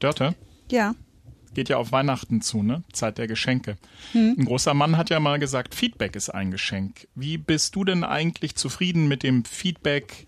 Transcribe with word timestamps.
Dörte? 0.00 0.34
Ja. 0.70 0.94
Geht 1.54 1.68
ja 1.68 1.76
auf 1.76 1.92
Weihnachten 1.92 2.42
zu, 2.42 2.62
ne? 2.62 2.84
Zeit 2.92 3.18
der 3.18 3.26
Geschenke. 3.26 3.76
Hm. 4.12 4.36
Ein 4.38 4.44
großer 4.44 4.74
Mann 4.74 4.96
hat 4.96 5.10
ja 5.10 5.20
mal 5.20 5.38
gesagt, 5.38 5.74
Feedback 5.74 6.16
ist 6.16 6.30
ein 6.30 6.50
Geschenk. 6.50 7.08
Wie 7.14 7.38
bist 7.38 7.74
du 7.76 7.84
denn 7.84 8.04
eigentlich 8.04 8.54
zufrieden 8.54 9.08
mit 9.08 9.22
dem 9.22 9.44
Feedback 9.44 10.26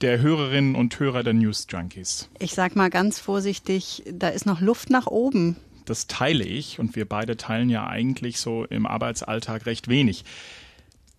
der 0.00 0.20
Hörerinnen 0.20 0.74
und 0.74 0.98
Hörer 0.98 1.22
der 1.22 1.34
News 1.34 1.66
Junkies? 1.68 2.30
Ich 2.38 2.54
sag 2.54 2.76
mal 2.76 2.88
ganz 2.88 3.18
vorsichtig, 3.18 4.04
da 4.10 4.28
ist 4.28 4.46
noch 4.46 4.60
Luft 4.60 4.90
nach 4.90 5.06
oben. 5.06 5.56
Das 5.84 6.06
teile 6.06 6.44
ich 6.44 6.78
und 6.78 6.94
wir 6.94 7.08
beide 7.08 7.36
teilen 7.36 7.68
ja 7.68 7.86
eigentlich 7.86 8.38
so 8.38 8.64
im 8.64 8.86
Arbeitsalltag 8.86 9.66
recht 9.66 9.88
wenig. 9.88 10.24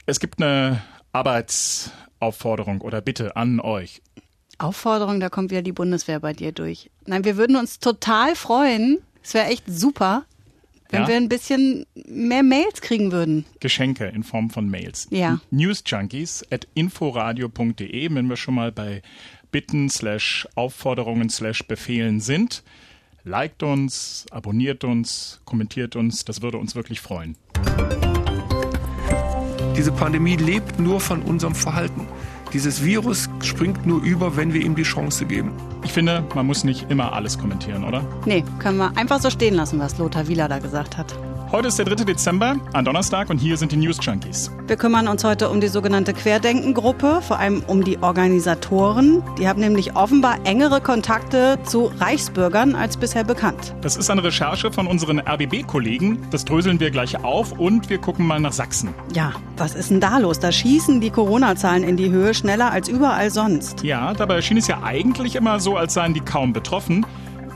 Es 0.06 0.20
gibt 0.20 0.42
eine 0.42 0.82
Arbeitsaufforderung 1.12 2.82
oder 2.82 3.02
Bitte 3.02 3.36
an 3.36 3.60
euch. 3.60 4.02
Aufforderung, 4.64 5.20
da 5.20 5.30
kommt 5.30 5.52
wieder 5.52 5.62
die 5.62 5.71
Bundeswehr 5.71 6.20
bei 6.20 6.34
dir 6.34 6.52
durch. 6.52 6.89
Nein, 7.05 7.25
wir 7.25 7.38
würden 7.38 7.55
uns 7.55 7.80
total 7.80 8.36
freuen, 8.36 9.00
es 9.23 9.34
wäre 9.34 9.48
echt 9.48 9.64
super, 9.68 10.26
wenn 10.90 11.03
ja? 11.03 11.08
wir 11.08 11.16
ein 11.16 11.30
bisschen 11.30 11.86
mehr 12.08 12.44
Mails 12.44 12.81
kriegen 12.81 13.12
würden. 13.12 13.45
Geschenke 13.59 14.05
in 14.08 14.23
Form 14.23 14.50
von 14.50 14.70
Mails. 14.70 15.08
Ja. 15.09 15.39
Newsjunkies 15.52 16.45
at 16.52 16.67
inforadio.de, 16.73 18.13
wenn 18.13 18.27
wir 18.27 18.36
schon 18.36 18.55
mal 18.55 18.72
bei 18.72 19.02
Bitten 19.52 19.89
slash 19.89 20.48
Aufforderungen 20.55 21.30
slash 21.30 21.64
Befehlen 21.67 22.20
sind. 22.20 22.64
Liked 23.23 23.64
uns, 23.64 24.25
abonniert 24.31 24.84
uns, 24.84 25.41
kommentiert 25.45 25.95
uns, 25.95 26.25
das 26.25 26.41
würde 26.41 26.58
uns 26.58 26.75
wirklich 26.75 27.02
freuen. 27.02 27.36
Diese 29.78 29.91
Pandemie 29.91 30.36
lebt 30.36 30.80
nur 30.80 31.00
von 31.00 31.22
unserem 31.22 31.55
Verhalten. 31.55 32.08
Dieses 32.54 32.84
Virus 32.84 33.30
springt 33.41 33.86
nur 33.86 34.02
über, 34.04 34.36
wenn 34.36 34.54
wir 34.54 34.62
ihm 34.62 34.76
die 34.76 34.84
Chance 34.84 35.26
geben. 35.26 35.54
Ich 35.84 35.94
finde, 35.94 36.23
man 36.36 36.46
muss 36.46 36.66
nicht 36.66 36.92
immer 36.92 37.14
alles 37.14 37.38
kommentieren, 37.38 37.86
oder? 37.86 38.04
Nee, 38.26 38.44
können 38.59 38.78
wir 38.78 38.92
einfach 38.98 39.22
so 39.22 39.30
stehen 39.30 39.55
lassen, 39.55 39.80
was 39.80 39.98
Lothar 39.98 40.28
Wieler 40.28 40.50
da 40.50 40.59
gesagt 40.59 40.98
hat. 40.98 41.16
Heute 41.52 41.68
ist 41.68 41.78
der 41.78 41.84
3. 41.84 42.06
Dezember, 42.06 42.56
ein 42.72 42.86
Donnerstag 42.86 43.30
und 43.30 43.38
hier 43.38 43.58
sind 43.58 43.73
die 43.73 43.75
News 43.75 43.98
Junkies. 44.02 44.50
Wir 44.67 44.78
kümmern 44.78 45.09
uns 45.09 45.25
heute 45.25 45.50
um 45.50 45.59
die 45.59 45.67
sogenannte 45.67 46.14
Querdenken-Gruppe, 46.14 47.22
vor 47.22 47.39
allem 47.39 47.62
um 47.67 47.84
die 47.84 48.02
Organisatoren. 48.02 49.22
Die 49.38 49.50
haben 49.50 49.59
nämlich 49.59 49.94
offenbar 49.98 50.38
engere 50.45 50.80
Kontakte 50.80 51.59
zu 51.66 51.92
Reichsbürgern 52.00 52.73
als 52.73 52.95
bisher 52.95 53.25
bekannt. 53.25 53.75
Das 53.81 53.98
ist 53.98 54.09
eine 54.09 54.23
Recherche 54.23 54.72
von 54.72 54.88
unseren 54.88 55.20
RBB-Kollegen. 55.20 56.25
Das 56.31 56.45
dröseln 56.45 56.80
wir 56.80 56.90
gleich 56.90 57.22
auf 57.22 57.52
und 57.59 57.90
wir 57.90 57.97
gucken 57.97 58.25
mal 58.25 58.40
nach 58.40 58.53
Sachsen. 58.53 58.94
Ja, 59.14 59.34
was 59.58 59.75
ist 59.75 59.92
denn 59.92 60.00
da 60.00 60.20
los? 60.20 60.40
Da 60.40 60.53
schießen 60.53 61.02
die 61.02 61.09
Corona-Zahlen 61.09 61.84
in 61.84 61.97
die 61.97 62.12
Höhe 62.12 62.34
schneller 62.34 62.72
als 62.72 62.88
überall 62.88 63.30
sonst. 63.30 63.84
Ja, 63.84 64.14
dabei 64.14 64.42
schien 64.42 64.56
es 64.56 64.68
ja 64.68 64.84
eigentlich 64.84 65.36
immer 65.36 65.59
so, 65.59 65.75
als 65.75 65.95
seien 65.95 66.14
die 66.14 66.22
kaum 66.22 66.53
betroffen. 66.53 67.06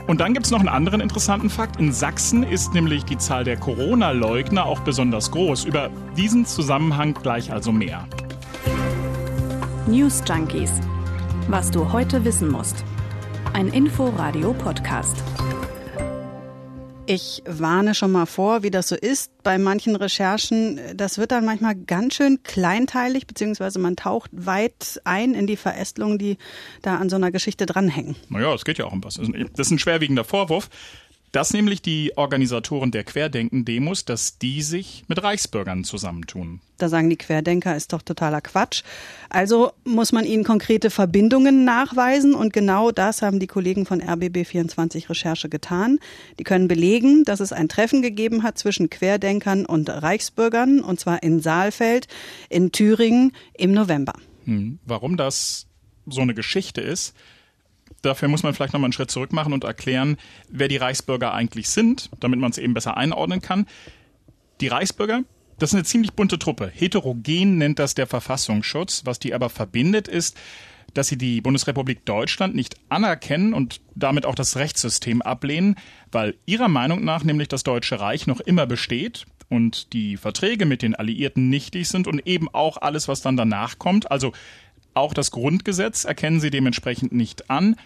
Und 0.06 0.20
dann 0.20 0.34
gibt 0.34 0.46
es 0.46 0.52
noch 0.52 0.60
einen 0.60 0.68
anderen 0.68 1.00
interessanten 1.00 1.50
Fakt. 1.50 1.80
In 1.80 1.92
Sachsen 1.92 2.44
ist 2.44 2.74
nämlich 2.74 3.04
die 3.04 3.18
Zahl 3.18 3.42
der 3.42 3.56
Corona-Leugner 3.56 4.64
auch 4.64 4.80
besonders 4.80 5.30
groß. 5.32 5.64
Über 5.64 5.90
diesen 6.16 6.46
Zusammenhang 6.46 7.14
gleich 7.14 7.52
also 7.52 7.72
mehr. 7.72 8.06
News 9.88 10.22
Junkies. 10.28 10.72
Was 11.48 11.70
du 11.70 11.92
heute 11.92 12.24
wissen 12.24 12.50
musst. 12.50 12.84
Ein 13.52 13.68
Info-Radio-Podcast. 13.68 15.22
Ich 17.08 17.42
warne 17.46 17.94
schon 17.94 18.10
mal 18.10 18.26
vor, 18.26 18.64
wie 18.64 18.70
das 18.72 18.88
so 18.88 18.96
ist 18.96 19.30
bei 19.44 19.58
manchen 19.58 19.94
Recherchen. 19.94 20.80
Das 20.96 21.18
wird 21.18 21.30
dann 21.30 21.44
manchmal 21.44 21.76
ganz 21.76 22.16
schön 22.16 22.42
kleinteilig, 22.42 23.28
beziehungsweise 23.28 23.78
man 23.78 23.94
taucht 23.94 24.30
weit 24.32 25.00
ein 25.04 25.34
in 25.34 25.46
die 25.46 25.56
Verästelungen, 25.56 26.18
die 26.18 26.36
da 26.82 26.96
an 26.96 27.08
so 27.08 27.14
einer 27.14 27.30
Geschichte 27.30 27.64
dranhängen. 27.64 28.16
Naja, 28.28 28.52
es 28.54 28.64
geht 28.64 28.78
ja 28.78 28.86
auch 28.86 28.92
um 28.92 29.04
was. 29.04 29.14
Das 29.14 29.28
ist 29.66 29.70
ein 29.70 29.78
schwerwiegender 29.78 30.24
Vorwurf 30.24 30.68
dass 31.36 31.52
nämlich 31.52 31.82
die 31.82 32.16
Organisatoren 32.16 32.90
der 32.90 33.04
Querdenken-Demos, 33.04 34.06
dass 34.06 34.38
die 34.38 34.62
sich 34.62 35.04
mit 35.06 35.22
Reichsbürgern 35.22 35.84
zusammentun. 35.84 36.60
Da 36.78 36.88
sagen 36.88 37.10
die 37.10 37.18
Querdenker, 37.18 37.76
ist 37.76 37.92
doch 37.92 38.00
totaler 38.00 38.40
Quatsch. 38.40 38.82
Also 39.28 39.72
muss 39.84 40.12
man 40.12 40.24
ihnen 40.24 40.44
konkrete 40.44 40.88
Verbindungen 40.88 41.66
nachweisen 41.66 42.34
und 42.34 42.54
genau 42.54 42.90
das 42.90 43.20
haben 43.20 43.38
die 43.38 43.48
Kollegen 43.48 43.84
von 43.84 44.00
RBB24 44.00 45.10
Recherche 45.10 45.50
getan. 45.50 45.98
Die 46.38 46.44
können 46.44 46.68
belegen, 46.68 47.24
dass 47.24 47.40
es 47.40 47.52
ein 47.52 47.68
Treffen 47.68 48.00
gegeben 48.00 48.42
hat 48.42 48.56
zwischen 48.56 48.88
Querdenkern 48.88 49.66
und 49.66 49.90
Reichsbürgern 49.90 50.80
und 50.80 50.98
zwar 51.00 51.22
in 51.22 51.42
Saalfeld 51.42 52.08
in 52.48 52.72
Thüringen 52.72 53.32
im 53.52 53.72
November. 53.72 54.14
Hm. 54.46 54.78
Warum 54.86 55.18
das 55.18 55.66
so 56.06 56.22
eine 56.22 56.32
Geschichte 56.32 56.80
ist, 56.80 57.14
Dafür 58.02 58.28
muss 58.28 58.42
man 58.42 58.54
vielleicht 58.54 58.72
nochmal 58.72 58.86
einen 58.86 58.92
Schritt 58.92 59.10
zurück 59.10 59.32
machen 59.32 59.52
und 59.52 59.64
erklären, 59.64 60.16
wer 60.48 60.68
die 60.68 60.76
Reichsbürger 60.76 61.32
eigentlich 61.32 61.68
sind, 61.68 62.10
damit 62.20 62.38
man 62.38 62.50
es 62.50 62.58
eben 62.58 62.74
besser 62.74 62.96
einordnen 62.96 63.40
kann. 63.40 63.66
Die 64.60 64.68
Reichsbürger, 64.68 65.22
das 65.58 65.70
ist 65.70 65.74
eine 65.74 65.84
ziemlich 65.84 66.12
bunte 66.12 66.38
Truppe. 66.38 66.70
Heterogen 66.72 67.58
nennt 67.58 67.78
das 67.78 67.94
der 67.94 68.06
Verfassungsschutz. 68.06 69.02
Was 69.04 69.18
die 69.18 69.34
aber 69.34 69.50
verbindet, 69.50 70.08
ist, 70.08 70.36
dass 70.94 71.08
sie 71.08 71.18
die 71.18 71.40
Bundesrepublik 71.40 72.04
Deutschland 72.04 72.54
nicht 72.54 72.76
anerkennen 72.88 73.54
und 73.54 73.80
damit 73.94 74.24
auch 74.24 74.34
das 74.34 74.56
Rechtssystem 74.56 75.20
ablehnen, 75.20 75.76
weil 76.10 76.36
ihrer 76.46 76.68
Meinung 76.68 77.04
nach 77.04 77.24
nämlich 77.24 77.48
das 77.48 77.64
Deutsche 77.64 78.00
Reich 78.00 78.26
noch 78.26 78.40
immer 78.40 78.66
besteht 78.66 79.26
und 79.48 79.92
die 79.92 80.16
Verträge 80.16 80.64
mit 80.64 80.82
den 80.82 80.94
Alliierten 80.94 81.48
nichtig 81.48 81.88
sind 81.88 82.06
und 82.06 82.26
eben 82.26 82.48
auch 82.52 82.78
alles, 82.78 83.08
was 83.08 83.20
dann 83.20 83.36
danach 83.36 83.78
kommt. 83.78 84.10
Also 84.10 84.32
auch 84.96 85.14
das 85.14 85.30
Grundgesetz 85.30 86.04
erkennen 86.04 86.40
sie 86.40 86.50
dementsprechend 86.50 87.12
nicht 87.12 87.50
an. 87.50 87.76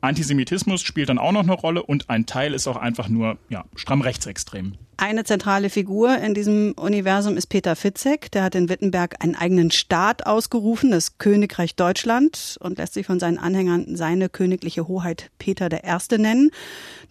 Antisemitismus 0.00 0.82
spielt 0.82 1.08
dann 1.08 1.18
auch 1.18 1.32
noch 1.32 1.42
eine 1.42 1.52
Rolle 1.52 1.82
und 1.82 2.08
ein 2.08 2.26
Teil 2.26 2.54
ist 2.54 2.68
auch 2.68 2.76
einfach 2.76 3.08
nur 3.08 3.38
ja, 3.48 3.64
stramm 3.74 4.00
rechtsextrem. 4.00 4.74
Eine 5.00 5.22
zentrale 5.22 5.70
Figur 5.70 6.18
in 6.18 6.34
diesem 6.34 6.72
Universum 6.72 7.36
ist 7.36 7.46
Peter 7.46 7.76
Fitzek. 7.76 8.32
Der 8.32 8.42
hat 8.42 8.56
in 8.56 8.68
Wittenberg 8.68 9.22
einen 9.22 9.36
eigenen 9.36 9.70
Staat 9.70 10.26
ausgerufen, 10.26 10.90
das 10.90 11.18
Königreich 11.18 11.76
Deutschland, 11.76 12.56
und 12.58 12.78
lässt 12.78 12.94
sich 12.94 13.06
von 13.06 13.20
seinen 13.20 13.38
Anhängern 13.38 13.94
seine 13.94 14.28
königliche 14.28 14.88
Hoheit 14.88 15.30
Peter 15.38 15.70
I. 15.72 16.18
nennen. 16.18 16.50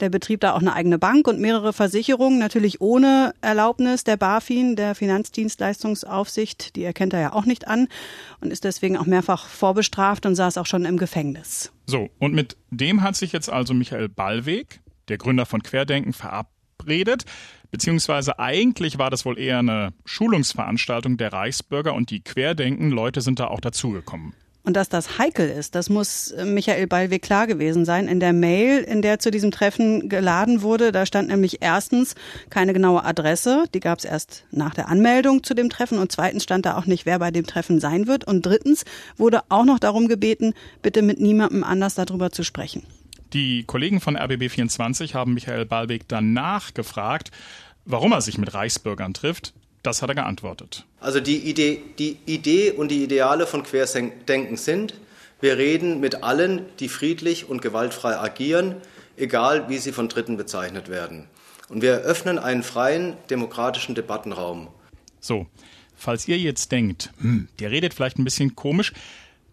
Der 0.02 0.10
betrieb 0.10 0.42
da 0.42 0.52
auch 0.52 0.60
eine 0.60 0.74
eigene 0.74 1.00
Bank 1.00 1.30
und 1.30 1.40
mehrere 1.40 1.72
Versicherungen, 1.72 2.40
natürlich 2.40 2.82
ohne 2.82 3.34
Erlaubnis 3.40 4.04
der 4.04 4.18
BaFin, 4.18 4.76
der 4.76 4.94
Finanzdienstleistungsaufsicht. 4.94 6.76
Die 6.76 6.84
erkennt 6.84 7.14
er 7.14 7.22
ja 7.22 7.34
auch 7.34 7.46
nicht 7.46 7.70
an 7.70 7.88
und 8.42 8.52
ist 8.52 8.66
deswegen 8.66 8.98
auch 8.98 9.06
mehrfach 9.06 9.48
vorbestraft 9.48 10.26
und 10.26 10.36
saß 10.36 10.58
auch 10.58 10.66
schon 10.66 10.84
im 10.84 10.98
Gefängnis. 10.98 11.72
So, 11.86 12.10
und 12.20 12.34
mit 12.34 12.58
dem 12.70 13.02
hat 13.02 13.16
sich 13.16 13.32
jetzt 13.32 13.50
also 13.50 13.74
Michael 13.74 14.10
Ballweg, 14.10 14.82
der 15.08 15.18
Gründer 15.18 15.46
von 15.46 15.64
Querdenken, 15.64 16.12
verabredet. 16.12 17.24
Beziehungsweise 17.72 18.40
eigentlich 18.40 18.98
war 18.98 19.10
das 19.10 19.26
wohl 19.26 19.38
eher 19.38 19.60
eine 19.60 19.94
Schulungsveranstaltung 20.06 21.18
der 21.18 21.34
Reichsbürger 21.34 21.94
und 21.94 22.10
die 22.12 22.22
Querdenken-Leute 22.22 23.22
sind 23.22 23.40
da 23.40 23.48
auch 23.48 23.60
dazugekommen. 23.60 24.34
Und 24.68 24.74
dass 24.74 24.90
das 24.90 25.18
heikel 25.18 25.48
ist, 25.50 25.76
das 25.76 25.90
muss 25.90 26.32
äh, 26.32 26.44
Michael 26.44 26.88
Ballweg 26.88 27.22
klar 27.22 27.48
gewesen 27.48 27.86
sein. 27.86 28.10
In 28.10 28.20
der 28.20 28.34
Mail, 28.34 28.80
in 28.80 29.02
der 29.02 29.18
zu 29.18 29.32
diesem 29.32 29.50
Treffen 29.50 30.10
geladen 30.10 30.62
wurde, 30.62 30.92
da 30.92 31.06
stand 31.06 31.30
nämlich 31.30 31.62
erstens 31.62 32.16
keine 32.50 32.74
genaue 32.74 33.06
Adresse, 33.06 33.64
die 33.74 33.80
gab 33.80 34.00
es 34.00 34.04
erst 34.04 34.44
nach 34.52 34.74
der 34.74 34.90
Anmeldung 34.90 35.42
zu 35.42 35.54
dem 35.54 35.70
Treffen 35.70 36.00
und 36.00 36.12
zweitens 36.12 36.44
stand 36.44 36.66
da 36.66 36.78
auch 36.78 36.86
nicht, 36.86 37.06
wer 37.06 37.18
bei 37.18 37.32
dem 37.32 37.48
Treffen 37.48 37.80
sein 37.80 38.08
wird 38.08 38.26
und 38.26 38.46
drittens 38.46 38.84
wurde 39.16 39.40
auch 39.48 39.64
noch 39.64 39.80
darum 39.80 40.10
gebeten, 40.10 40.54
bitte 40.82 41.02
mit 41.02 41.22
niemandem 41.22 41.64
anders 41.64 41.96
darüber 41.96 42.34
zu 42.34 42.44
sprechen. 42.44 42.84
Die 43.34 43.64
Kollegen 43.66 44.00
von 44.00 44.18
RBB24 44.18 45.14
haben 45.14 45.34
Michael 45.34 45.66
Ballweg 45.66 46.08
danach 46.08 46.74
gefragt, 46.74 47.32
warum 47.86 48.14
er 48.14 48.22
sich 48.22 48.38
mit 48.38 48.54
Reichsbürgern 48.54 49.14
trifft. 49.14 49.54
Das 49.84 50.02
hat 50.02 50.10
er 50.10 50.16
geantwortet. 50.16 50.86
Also 51.00 51.20
die 51.20 51.38
Idee, 51.38 51.82
die 51.98 52.18
Idee 52.26 52.72
und 52.72 52.90
die 52.90 53.04
Ideale 53.04 53.48
von 53.48 53.64
Querdenken 53.64 54.58
sind, 54.58 54.96
wir 55.40 55.58
reden 55.58 56.00
mit 56.00 56.24
allen, 56.24 56.66
die 56.80 56.90
friedlich 56.90 57.48
und 57.48 57.62
gewaltfrei 57.62 58.18
agieren, 58.18 58.76
egal 59.18 59.70
wie 59.70 59.78
sie 59.78 59.92
von 59.92 60.10
Dritten 60.10 60.36
bezeichnet 60.36 60.90
werden. 60.90 61.28
Und 61.70 61.82
wir 61.82 61.92
eröffnen 61.92 62.40
einen 62.40 62.64
freien, 62.64 63.18
demokratischen 63.30 63.94
Debattenraum. 63.94 64.70
So, 65.20 65.48
falls 65.96 66.28
ihr 66.28 66.38
jetzt 66.38 66.72
denkt, 66.72 67.12
hm, 67.20 67.50
der 67.60 67.72
redet 67.72 67.94
vielleicht 67.94 68.18
ein 68.18 68.24
bisschen 68.24 68.56
komisch, 68.56 68.94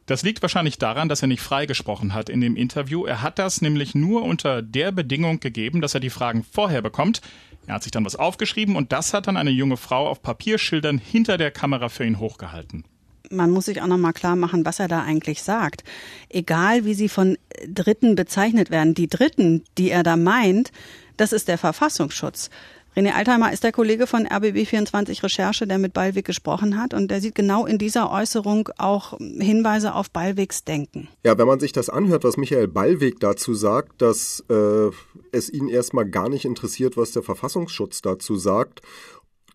das 0.07 0.23
liegt 0.23 0.43
wahrscheinlich 0.43 0.79
daran, 0.79 1.09
dass 1.09 1.23
er 1.23 1.29
nicht 1.29 1.43
freigesprochen 1.43 2.15
hat 2.15 2.29
in 2.29 2.41
dem 2.41 2.57
Interview. 2.57 3.07
Er 3.07 3.23
hat 3.23 3.39
das 3.39 3.63
nämlich 3.63 3.95
nur 3.95 4.23
unter 4.23 4.61
der 4.61 4.93
Bedingung 4.93 5.41
gegeben, 5.41 5.81
dass 5.81 5.95
er 5.95 6.01
die 6.01 6.11
Fragen 6.11 6.45
vorher 6.45 6.83
bekommt. 6.83 7.21
Er 7.67 7.75
hat 7.75 7.83
sich 7.83 7.93
dann 7.93 8.05
was 8.05 8.17
aufgeschrieben 8.17 8.77
und 8.77 8.93
das 8.93 9.15
hat 9.15 9.27
dann 9.27 9.37
eine 9.37 9.51
junge 9.51 9.79
Frau 9.79 10.09
auf 10.09 10.23
Papierschildern 10.23 10.99
hinter 10.99 11.39
der 11.39 11.51
Kamera 11.51 11.89
für 11.89 12.05
ihn 12.05 12.19
hochgehalten. 12.19 12.85
Man 13.31 13.51
muss 13.51 13.65
sich 13.65 13.81
auch 13.81 13.87
noch 13.87 13.97
mal 13.97 14.13
klar 14.13 14.37
machen, 14.37 14.67
was 14.67 14.79
er 14.79 14.89
da 14.89 15.03
eigentlich 15.03 15.43
sagt. 15.43 15.83
Egal, 16.29 16.85
wie 16.85 16.93
sie 16.93 17.09
von 17.09 17.39
Dritten 17.67 18.17
bezeichnet 18.17 18.71
werden, 18.71 18.95
die 18.95 19.09
Dritten, 19.09 19.65
die 19.79 19.91
er 19.91 20.03
da 20.03 20.17
meint, 20.17 20.73
das 21.17 21.33
ist 21.33 21.49
der 21.49 21.57
Verfassungsschutz. 21.57 22.51
René 22.97 23.13
Altheimer 23.13 23.53
ist 23.53 23.65
der 23.65 23.73
Kollege 23.73 24.07
von 24.07 24.27
RBB24 24.27 25.25
Recherche, 25.25 25.67
der 25.67 25.79
mit 25.79 25.93
Ballweg 25.93 26.25
gesprochen 26.25 26.81
hat 26.81 26.95
und 26.95 27.11
der 27.11 27.21
sieht 27.21 27.35
genau 27.35 27.67
in 27.67 27.77
dieser 27.77 28.13
Äußerung 28.13 28.69
auch 28.79 29.19
Hinweise 29.19 29.95
auf 29.95 30.13
Ballwegs 30.13 30.63
Denken. 30.63 31.09
Ja, 31.25 31.37
wenn 31.37 31.49
man 31.49 31.59
sich 31.59 31.73
das 31.73 31.89
anhört, 31.89 32.23
was 32.23 32.37
Michael 32.37 32.69
Ballweg 32.69 33.19
dazu 33.19 33.55
sagt, 33.55 34.01
dass 34.01 34.45
äh, 34.49 34.91
es 35.33 35.51
ihn 35.51 35.69
erstmal 35.69 36.05
gar 36.09 36.29
nicht 36.29 36.45
interessiert, 36.45 36.97
was 36.97 37.11
der 37.11 37.25
Verfassungsschutz 37.25 38.01
dazu 38.01 38.37
sagt 38.37 38.81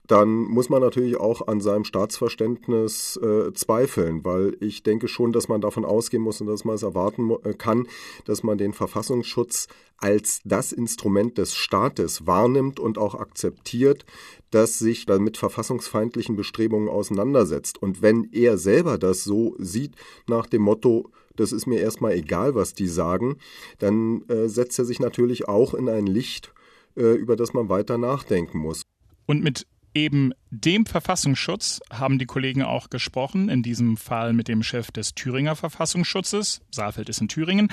dann 0.09 0.45
muss 0.45 0.69
man 0.69 0.81
natürlich 0.81 1.17
auch 1.17 1.47
an 1.47 1.61
seinem 1.61 1.83
Staatsverständnis 1.83 3.15
äh, 3.21 3.53
zweifeln, 3.53 4.25
weil 4.25 4.57
ich 4.59 4.81
denke 4.81 5.07
schon, 5.07 5.31
dass 5.31 5.47
man 5.47 5.61
davon 5.61 5.85
ausgehen 5.85 6.23
muss 6.23 6.41
und 6.41 6.47
dass 6.47 6.65
man 6.65 6.73
es 6.73 6.81
erwarten 6.81 7.29
äh, 7.43 7.53
kann, 7.53 7.87
dass 8.25 8.41
man 8.41 8.57
den 8.57 8.73
Verfassungsschutz 8.73 9.67
als 9.97 10.41
das 10.45 10.71
Instrument 10.71 11.37
des 11.37 11.53
Staates 11.53 12.25
wahrnimmt 12.25 12.79
und 12.79 12.97
auch 12.97 13.13
akzeptiert, 13.13 14.03
das 14.49 14.79
sich 14.79 15.05
dann 15.05 15.21
mit 15.21 15.37
verfassungsfeindlichen 15.37 16.35
Bestrebungen 16.35 16.89
auseinandersetzt. 16.89 17.79
Und 17.79 18.01
wenn 18.01 18.29
er 18.31 18.57
selber 18.57 18.97
das 18.97 19.23
so 19.23 19.55
sieht, 19.59 19.93
nach 20.27 20.47
dem 20.47 20.63
Motto, 20.63 21.11
das 21.35 21.51
ist 21.51 21.67
mir 21.67 21.81
erstmal 21.81 22.13
egal, 22.13 22.55
was 22.55 22.73
die 22.73 22.87
sagen, 22.87 23.37
dann 23.77 24.27
äh, 24.27 24.47
setzt 24.47 24.79
er 24.79 24.85
sich 24.85 24.99
natürlich 24.99 25.47
auch 25.47 25.75
in 25.75 25.87
ein 25.87 26.07
Licht, 26.07 26.51
äh, 26.97 27.13
über 27.13 27.35
das 27.35 27.53
man 27.53 27.69
weiter 27.69 27.99
nachdenken 27.99 28.57
muss. 28.57 28.81
Und 29.27 29.43
mit 29.43 29.67
eben 29.99 30.33
dem 30.49 30.85
Verfassungsschutz 30.85 31.81
haben 31.91 32.19
die 32.19 32.25
Kollegen 32.25 32.63
auch 32.63 32.89
gesprochen, 32.89 33.49
in 33.49 33.63
diesem 33.63 33.97
Fall 33.97 34.33
mit 34.33 34.47
dem 34.47 34.63
Chef 34.63 34.91
des 34.91 35.13
Thüringer 35.13 35.55
Verfassungsschutzes. 35.55 36.61
Saalfeld 36.71 37.09
ist 37.09 37.21
in 37.21 37.27
Thüringen. 37.27 37.71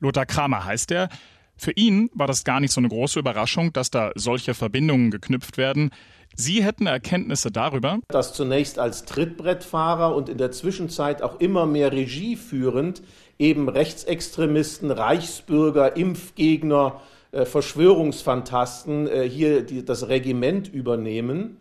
Lothar 0.00 0.26
Kramer 0.26 0.64
heißt 0.64 0.90
er. 0.90 1.08
Für 1.56 1.72
ihn 1.72 2.10
war 2.14 2.26
das 2.26 2.44
gar 2.44 2.60
nicht 2.60 2.72
so 2.72 2.80
eine 2.80 2.88
große 2.88 3.18
Überraschung, 3.18 3.72
dass 3.72 3.90
da 3.90 4.12
solche 4.14 4.54
Verbindungen 4.54 5.10
geknüpft 5.10 5.56
werden. 5.56 5.90
Sie 6.34 6.62
hätten 6.62 6.86
Erkenntnisse 6.86 7.50
darüber, 7.50 7.98
dass 8.08 8.34
zunächst 8.34 8.78
als 8.78 9.06
Trittbrettfahrer 9.06 10.14
und 10.14 10.28
in 10.28 10.36
der 10.36 10.50
Zwischenzeit 10.50 11.22
auch 11.22 11.40
immer 11.40 11.64
mehr 11.64 11.92
Regie 11.92 12.36
führend 12.36 13.02
eben 13.38 13.68
Rechtsextremisten, 13.68 14.90
Reichsbürger, 14.90 15.96
Impfgegner, 15.96 17.00
äh, 17.32 17.44
Verschwörungsfantasten 17.44 19.08
äh, 19.08 19.28
hier 19.28 19.64
das 19.84 20.08
Regiment 20.08 20.68
übernehmen. 20.68 21.58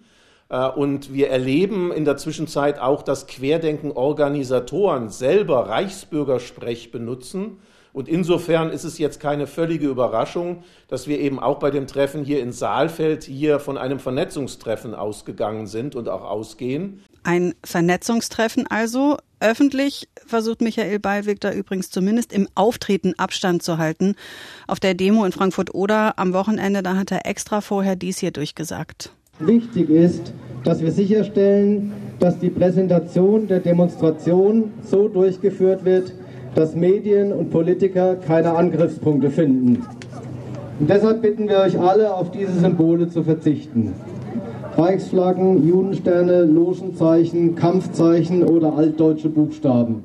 Äh, 0.49 0.69
und 0.69 1.13
wir 1.13 1.29
erleben 1.29 1.91
in 1.91 2.05
der 2.05 2.17
Zwischenzeit 2.17 2.79
auch, 2.79 3.01
dass 3.01 3.27
Querdenken-Organisatoren 3.27 5.09
selber 5.09 5.69
Reichsbürgersprech 5.69 6.91
benutzen. 6.91 7.57
Und 7.93 8.09
insofern 8.09 8.71
ist 8.71 8.83
es 8.83 8.97
jetzt 8.97 9.21
keine 9.21 9.47
völlige 9.47 9.87
Überraschung, 9.87 10.65
dass 10.89 11.07
wir 11.07 11.17
eben 11.17 11.39
auch 11.39 11.59
bei 11.59 11.71
dem 11.71 11.87
Treffen 11.87 12.25
hier 12.25 12.41
in 12.41 12.51
Saalfeld 12.51 13.23
hier 13.23 13.61
von 13.61 13.77
einem 13.77 13.99
Vernetzungstreffen 13.99 14.93
ausgegangen 14.93 15.65
sind 15.65 15.95
und 15.95 16.09
auch 16.09 16.23
ausgehen. 16.23 17.01
Ein 17.23 17.55
Vernetzungstreffen 17.63 18.67
also. 18.67 19.17
Öffentlich 19.39 20.09
versucht 20.25 20.59
Michael 20.59 20.99
Ballweg 20.99 21.39
da 21.39 21.53
übrigens 21.53 21.89
zumindest 21.89 22.33
im 22.33 22.49
Auftreten 22.53 23.13
Abstand 23.17 23.63
zu 23.63 23.77
halten. 23.77 24.15
Auf 24.67 24.81
der 24.81 24.93
Demo 24.93 25.23
in 25.23 25.31
Frankfurt-Oder 25.31 26.19
am 26.19 26.33
Wochenende, 26.33 26.83
da 26.83 26.97
hat 26.97 27.11
er 27.11 27.25
extra 27.25 27.61
vorher 27.61 27.95
dies 27.95 28.19
hier 28.19 28.31
durchgesagt. 28.31 29.11
Wichtig 29.39 29.89
ist, 29.89 30.33
dass 30.63 30.81
wir 30.81 30.91
sicherstellen, 30.91 31.91
dass 32.19 32.39
die 32.39 32.49
Präsentation 32.49 33.47
der 33.47 33.59
Demonstration 33.59 34.71
so 34.81 35.09
durchgeführt 35.09 35.83
wird, 35.83 36.13
dass 36.55 36.75
Medien 36.75 37.33
und 37.33 37.49
Politiker 37.51 38.15
keine 38.15 38.55
Angriffspunkte 38.55 39.29
finden. 39.29 39.85
Und 40.79 40.89
deshalb 40.89 41.21
bitten 41.21 41.49
wir 41.49 41.59
euch 41.59 41.77
alle, 41.77 42.13
auf 42.13 42.31
diese 42.31 42.57
Symbole 42.59 43.09
zu 43.09 43.23
verzichten. 43.23 43.93
Reichsflaggen, 44.77 45.67
Judensterne, 45.67 46.43
Logenzeichen, 46.43 47.55
Kampfzeichen 47.55 48.43
oder 48.43 48.73
altdeutsche 48.75 49.29
Buchstaben. 49.29 50.03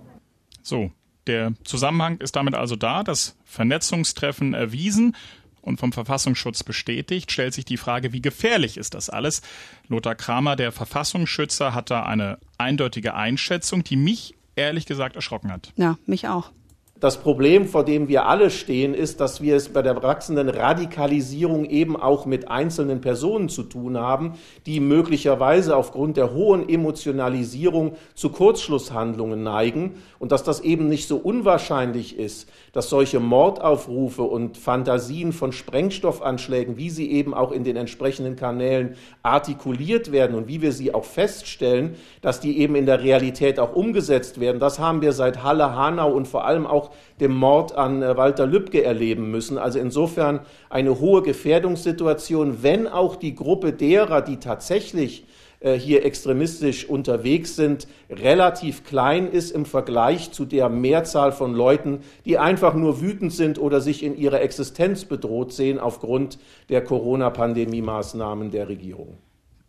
So, 0.63 0.91
der 1.27 1.53
Zusammenhang 1.65 2.19
ist 2.19 2.37
damit 2.37 2.55
also 2.55 2.77
da, 2.77 3.03
das 3.03 3.37
Vernetzungstreffen 3.45 4.55
erwiesen 4.55 5.15
und 5.63 5.79
vom 5.79 5.93
Verfassungsschutz 5.93 6.63
bestätigt, 6.63 7.31
stellt 7.33 7.55
sich 7.55 7.65
die 7.65 7.77
Frage, 7.77 8.13
wie 8.13 8.23
gefährlich 8.23 8.77
ist 8.77 8.95
das 8.95 9.11
alles? 9.11 9.43
Lothar 9.89 10.15
Kramer, 10.15 10.57
der 10.57 10.73
Verfassungsschützer, 10.73 11.75
hat 11.75 11.91
da 11.91 12.05
eine 12.05 12.39
eindeutige 12.59 13.15
Einschätzung, 13.15 13.85
die 13.85 13.97
mich 13.97 14.35
ehrlich 14.57 14.87
gesagt 14.87 15.17
erschrocken 15.17 15.53
hat. 15.53 15.73
Ja, 15.77 15.99
mich 16.07 16.29
auch. 16.29 16.53
Das 17.01 17.17
Problem, 17.17 17.65
vor 17.65 17.83
dem 17.83 18.09
wir 18.09 18.27
alle 18.27 18.51
stehen, 18.51 18.93
ist, 18.93 19.21
dass 19.21 19.41
wir 19.41 19.57
es 19.57 19.71
bei 19.71 19.81
der 19.81 20.03
wachsenden 20.03 20.51
Radikalisierung 20.51 21.65
eben 21.65 21.97
auch 21.97 22.27
mit 22.27 22.51
einzelnen 22.51 23.01
Personen 23.01 23.49
zu 23.49 23.63
tun 23.63 23.97
haben, 23.97 24.35
die 24.67 24.81
möglicherweise 24.81 25.77
aufgrund 25.77 26.19
der 26.19 26.35
hohen 26.35 26.69
Emotionalisierung 26.69 27.97
zu 28.15 28.29
Kurzschlusshandlungen 28.29 29.43
neigen 29.43 29.95
und 30.19 30.31
dass 30.31 30.45
das 30.45 30.61
eben 30.61 30.91
nicht 30.91 31.09
so 31.09 31.17
unwahrscheinlich 31.17 32.19
ist, 32.19 32.51
dass 32.75 32.91
solche 32.91 33.19
Mordaufrufe 33.19 34.23
und 34.23 34.59
Fantasien 34.59 35.33
von 35.33 35.53
Sprengstoffanschlägen, 35.53 36.77
wie 36.77 36.91
sie 36.91 37.11
eben 37.11 37.33
auch 37.33 37.51
in 37.51 37.65
den 37.65 37.77
entsprechenden 37.77 38.37
Kanälen 38.37 38.97
artikuliert 39.23 40.13
werden 40.13 40.37
und 40.37 40.49
wie 40.49 40.61
wir 40.61 40.73
sie 40.73 40.93
auch 40.93 41.07
feststellen, 41.07 41.97
dass 42.21 42.41
die 42.41 42.59
eben 42.59 42.75
in 42.75 42.85
der 42.85 43.03
Realität 43.03 43.59
auch 43.59 43.75
umgesetzt 43.75 44.39
werden. 44.39 44.61
Das 44.61 44.79
haben 44.79 45.01
wir 45.01 45.15
seit 45.15 45.43
Halle, 45.43 45.75
Hanau 45.75 46.13
und 46.13 46.29
vor 46.29 46.45
allem 46.45 46.67
auch 46.67 46.90
dem 47.21 47.35
Mord 47.35 47.77
an 47.77 48.03
äh, 48.03 48.17
Walter 48.17 48.47
Lübcke 48.47 48.85
erleben 48.85 49.31
müssen. 49.31 49.59
Also 49.59 49.79
insofern 49.79 50.41
eine 50.69 51.01
hohe 51.01 51.23
Gefährdungssituation, 51.23 52.63
wenn 52.63 52.87
auch 52.87 53.17
die 53.17 53.35
Gruppe 53.35 53.73
derer, 53.73 54.23
die 54.23 54.39
tatsächlich 54.39 55.25
äh, 55.61 55.75
hier 55.75 56.05
extremistisch 56.07 56.89
unterwegs 56.89 57.55
sind, 57.55 57.87
relativ 58.09 58.85
klein 58.85 59.31
ist 59.31 59.51
im 59.51 59.67
Vergleich 59.67 60.33
zu 60.33 60.47
der 60.47 60.71
Mehrzahl 60.71 61.33
von 61.33 61.55
Leuten, 61.55 62.01
die 62.25 62.39
einfach 62.39 62.75
nur 62.75 63.03
wütend 63.03 63.33
sind 63.33 63.59
oder 63.59 63.83
sich 63.83 64.03
in 64.03 64.17
ihrer 64.17 64.41
Existenz 64.41 65.05
bedroht 65.05 65.53
sehen 65.53 65.79
aufgrund 65.79 66.39
der 66.71 66.83
Corona-Pandemie-Maßnahmen 66.83 68.51
der 68.51 68.69
Regierung. 68.69 69.19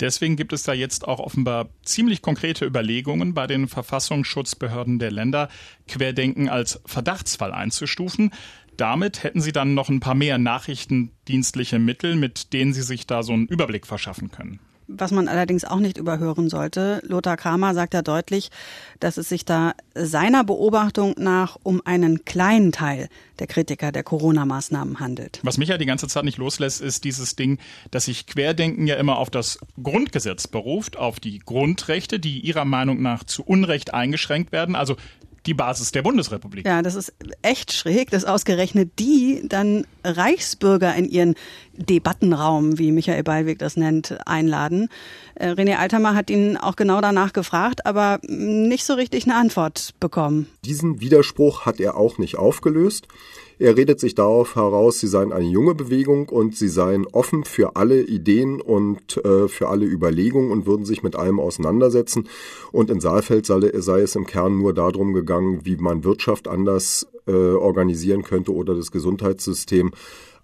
Deswegen 0.01 0.36
gibt 0.36 0.51
es 0.51 0.63
da 0.63 0.74
jetzt 0.74 1.07
auch 1.07 1.19
offenbar 1.19 1.69
ziemlich 1.83 2.24
konkrete 2.24 2.65
Überlegungen 2.65 3.36
bei 3.36 3.45
den 3.45 3.68
Verfassungsschutzbehörden 3.68 4.98
der 4.98 5.12
Länder, 5.12 5.48
Querdenken 5.88 6.50
als 6.50 6.81
Verdachtsfall 6.88 7.53
einzustufen. 7.53 8.31
Damit 8.77 9.24
hätten 9.24 9.42
sie 9.42 9.51
dann 9.51 9.75
noch 9.75 9.89
ein 9.89 10.00
paar 10.00 10.15
mehr 10.15 10.39
nachrichtendienstliche 10.39 11.77
Mittel, 11.77 12.15
mit 12.15 12.51
denen 12.51 12.74
sie 12.74 12.81
sich 12.81 13.06
da 13.06 13.21
so 13.21 13.33
einen 13.33 13.45
Überblick 13.45 13.86
verschaffen 13.86 14.31
können. 14.31 14.59
Was 14.98 15.12
man 15.12 15.28
allerdings 15.28 15.64
auch 15.64 15.80
nicht 15.80 15.98
überhören 15.98 16.50
sollte, 16.50 17.02
Lothar 17.06 17.38
Kramer 17.38 17.74
sagt 17.74 17.94
ja 17.94 18.02
deutlich, 18.02 18.50
dass 19.00 19.18
es 19.18 19.30
sich 19.30 19.46
da 19.46 19.74
seiner 19.96 20.44
Beobachtung 20.44 21.16
nach 21.18 21.58
um 21.64 21.82
einen 21.86 22.26
kleinen 22.26 22.72
Teil 22.72 23.10
der 23.40 23.48
Kritiker 23.48 23.92
der 23.92 24.04
Corona-Maßnahmen 24.04 25.00
handelt. 25.00 25.40
Was 25.44 25.58
mich 25.58 25.70
ja 25.70 25.78
die 25.78 25.86
ganze 25.86 26.08
Zeit 26.08 26.24
nicht 26.24 26.38
loslässt, 26.38 26.82
ist 26.82 27.04
dieses 27.04 27.36
Ding, 27.36 27.58
dass 27.90 28.06
sich 28.06 28.28
Querdenken 28.28 28.86
ja 28.86 28.95
immer 28.95 29.18
auf 29.18 29.30
das 29.30 29.60
Grundgesetz 29.81 30.48
beruft, 30.48 30.98
auf 30.98 31.19
die 31.19 31.40
Grundrechte, 31.40 32.19
die 32.19 32.40
ihrer 32.40 32.66
Meinung 32.66 33.02
nach 33.02 33.24
zu 33.24 33.44
Unrecht 33.44 33.94
eingeschränkt 33.94 34.52
werden. 34.52 34.76
Also 34.76 34.95
die 35.45 35.54
Basis 35.54 35.92
der 35.92 36.04
Bundesrepublik. 36.04 36.66
Ja, 36.66 36.81
das 36.81 36.95
ist 36.95 37.14
echt 37.42 37.74
schräg, 37.74 38.12
dass 38.12 38.26
ausgerechnet 38.26 38.92
die 39.00 39.44
dann 39.48 39.86
Reichsbürger 40.04 40.95
in 40.95 41.06
ihren 41.06 41.36
Debattenraum, 41.74 42.78
wie 42.78 42.92
Michael 42.92 43.24
Ballweg 43.24 43.60
das 43.60 43.76
nennt, 43.78 44.18
einladen. 44.28 44.90
Äh, 45.36 45.50
René 45.50 45.78
Altermer 45.78 46.16
hat 46.16 46.30
ihn 46.30 46.57
auch 46.57 46.76
genau 46.76 47.02
danach 47.02 47.33
gefragt, 47.33 47.86
aber 47.86 48.19
nicht 48.28 48.86
so 48.86 48.94
richtig 48.94 49.26
eine 49.26 49.36
Antwort 49.36 49.94
bekommen. 50.00 50.48
Diesen 50.64 51.02
Widerspruch 51.02 51.66
hat 51.66 51.80
er 51.80 51.98
auch 51.98 52.18
nicht 52.18 52.38
aufgelöst. 52.38 53.07
Er 53.62 53.78
redet 53.78 54.00
sich 54.00 54.16
darauf 54.16 54.56
heraus, 54.56 55.00
sie 55.00 55.07
seien 55.07 55.31
eine 55.31 55.45
junge 55.45 55.76
Bewegung 55.76 56.30
und 56.30 56.56
sie 56.56 56.68
seien 56.68 57.06
offen 57.06 57.44
für 57.44 57.76
alle 57.76 58.02
Ideen 58.02 58.60
und 58.60 59.24
äh, 59.24 59.48
für 59.48 59.68
alle 59.68 59.86
Überlegungen 59.86 60.50
und 60.50 60.66
würden 60.66 60.83
sich 60.83 61.04
mit 61.04 61.16
allem 61.16 61.40
auseinandersetzen. 61.40 62.28
Und 62.71 62.90
in 62.90 63.00
Saalfeld 63.00 63.45
sei, 63.45 63.60
sei 63.76 64.00
es 64.00 64.16
im 64.16 64.26
Kern 64.26 64.57
nur 64.57 64.74
darum 64.74 65.14
gegangen, 65.14 65.31
wie 65.40 65.78
man 65.78 66.04
Wirtschaft 66.04 66.47
anders 66.47 67.07
äh, 67.28 67.31
organisieren 67.31 68.23
könnte 68.23 68.54
oder 68.54 68.76
das 68.76 68.92
Gesundheitssystem. 68.92 69.92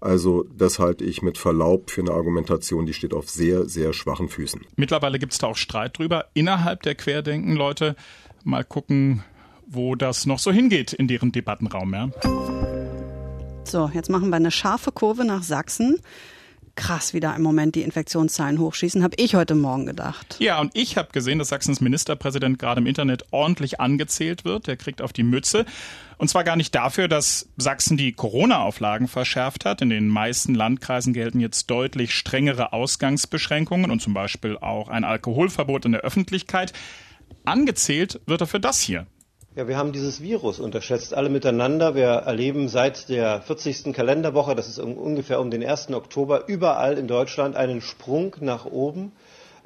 Also 0.00 0.44
das 0.56 0.78
halte 0.78 1.04
ich 1.04 1.22
mit 1.22 1.38
Verlaub 1.38 1.90
für 1.90 2.02
eine 2.02 2.12
Argumentation, 2.12 2.86
die 2.86 2.92
steht 2.94 3.12
auf 3.12 3.28
sehr, 3.28 3.68
sehr 3.68 3.92
schwachen 3.92 4.28
Füßen. 4.28 4.60
Mittlerweile 4.76 5.18
gibt 5.18 5.32
es 5.32 5.38
da 5.38 5.48
auch 5.48 5.56
Streit 5.56 5.98
drüber 5.98 6.26
innerhalb 6.34 6.82
der 6.82 6.94
Querdenken-Leute. 6.94 7.96
Mal 8.44 8.64
gucken, 8.64 9.24
wo 9.66 9.96
das 9.96 10.24
noch 10.24 10.38
so 10.38 10.52
hingeht 10.52 10.92
in 10.92 11.08
deren 11.08 11.32
Debattenraum. 11.32 11.92
Ja. 11.92 12.10
So, 13.64 13.90
jetzt 13.92 14.08
machen 14.08 14.30
wir 14.30 14.36
eine 14.36 14.50
scharfe 14.50 14.92
Kurve 14.92 15.24
nach 15.24 15.42
Sachsen. 15.42 15.98
Krass, 16.78 17.12
wie 17.12 17.20
da 17.20 17.34
im 17.34 17.42
Moment 17.42 17.74
die 17.74 17.82
Infektionszahlen 17.82 18.58
hochschießen, 18.58 19.02
habe 19.02 19.16
ich 19.18 19.34
heute 19.34 19.56
Morgen 19.56 19.84
gedacht. 19.84 20.36
Ja, 20.38 20.60
und 20.60 20.70
ich 20.74 20.96
habe 20.96 21.08
gesehen, 21.12 21.40
dass 21.40 21.48
Sachsens 21.48 21.80
Ministerpräsident 21.80 22.58
gerade 22.58 22.80
im 22.80 22.86
Internet 22.86 23.24
ordentlich 23.32 23.80
angezählt 23.80 24.44
wird. 24.44 24.68
Der 24.68 24.76
kriegt 24.76 25.02
auf 25.02 25.12
die 25.12 25.24
Mütze. 25.24 25.66
Und 26.18 26.28
zwar 26.28 26.44
gar 26.44 26.56
nicht 26.56 26.74
dafür, 26.74 27.08
dass 27.08 27.48
Sachsen 27.56 27.96
die 27.96 28.12
Corona-Auflagen 28.12 29.08
verschärft 29.08 29.64
hat. 29.64 29.82
In 29.82 29.90
den 29.90 30.08
meisten 30.08 30.54
Landkreisen 30.54 31.12
gelten 31.12 31.40
jetzt 31.40 31.68
deutlich 31.68 32.14
strengere 32.14 32.72
Ausgangsbeschränkungen 32.72 33.90
und 33.90 34.00
zum 34.00 34.14
Beispiel 34.14 34.56
auch 34.56 34.88
ein 34.88 35.02
Alkoholverbot 35.02 35.84
in 35.84 35.92
der 35.92 36.02
Öffentlichkeit. 36.02 36.72
Angezählt 37.44 38.20
wird 38.26 38.40
er 38.40 38.46
für 38.46 38.60
das 38.60 38.80
hier. 38.80 39.06
Ja, 39.58 39.66
wir 39.66 39.76
haben 39.76 39.90
dieses 39.90 40.22
Virus 40.22 40.60
unterschätzt, 40.60 41.12
alle 41.12 41.30
miteinander. 41.30 41.96
Wir 41.96 42.06
erleben 42.06 42.68
seit 42.68 43.08
der 43.08 43.42
40. 43.42 43.92
Kalenderwoche, 43.92 44.54
das 44.54 44.68
ist 44.68 44.78
ungefähr 44.78 45.40
um 45.40 45.50
den 45.50 45.66
1. 45.66 45.90
Oktober, 45.94 46.44
überall 46.46 46.96
in 46.96 47.08
Deutschland 47.08 47.56
einen 47.56 47.80
Sprung 47.80 48.36
nach 48.38 48.66
oben. 48.66 49.10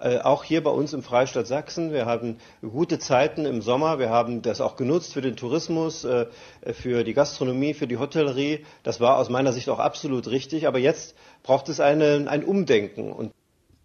Äh, 0.01 0.21
auch 0.21 0.45
hier 0.45 0.63
bei 0.63 0.71
uns 0.71 0.95
im 0.95 1.03
Freistaat 1.03 1.47
Sachsen. 1.47 1.93
Wir 1.93 2.07
haben 2.07 2.39
gute 2.63 2.99
Zeiten 3.01 3.45
im 3.45 3.61
Sommer. 3.61 3.99
Wir 3.99 4.09
haben 4.09 4.41
das 4.41 4.63
auch 4.63 4.77
genutzt 4.77 5.13
für 5.13 5.21
den 5.21 5.37
Tourismus, 5.37 6.05
äh, 6.05 6.25
für 6.73 7.05
die 7.05 7.13
Gastronomie, 7.13 7.75
für 7.75 7.87
die 7.87 7.99
Hotellerie. 7.99 8.65
Das 8.85 8.99
war 8.99 9.19
aus 9.19 9.29
meiner 9.29 9.53
Sicht 9.53 9.69
auch 9.69 9.79
absolut 9.79 10.27
richtig. 10.27 10.67
Aber 10.67 10.79
jetzt 10.79 11.15
braucht 11.43 11.69
es 11.69 11.81
eine, 11.81 12.25
ein 12.31 12.45
Umdenken. 12.47 13.13
Und 13.13 13.33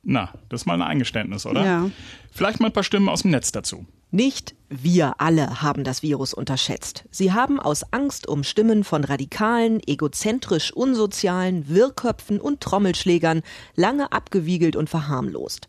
Na, 0.09 0.33
das 0.47 0.61
ist 0.61 0.65
mal 0.65 0.75
ein 0.75 0.81
Eingeständnis, 0.81 1.45
oder? 1.45 1.65
Ja. 1.65 1.91
Vielleicht 2.31 2.61
mal 2.61 2.67
ein 2.67 2.73
paar 2.73 2.83
Stimmen 2.83 3.09
aus 3.09 3.23
dem 3.23 3.31
Netz 3.31 3.51
dazu. 3.51 3.85
Nicht 4.09 4.55
wir 4.69 5.19
alle 5.19 5.61
haben 5.61 5.83
das 5.83 6.01
Virus 6.01 6.33
unterschätzt. 6.33 7.03
Sie 7.11 7.33
haben 7.33 7.59
aus 7.59 7.91
Angst 7.91 8.25
um 8.25 8.45
Stimmen 8.45 8.85
von 8.85 9.03
radikalen, 9.03 9.81
egozentrisch 9.85 10.71
unsozialen, 10.71 11.67
Wirrköpfen 11.67 12.39
und 12.39 12.61
Trommelschlägern 12.61 13.41
lange 13.75 14.13
abgewiegelt 14.13 14.77
und 14.77 14.89
verharmlost. 14.89 15.67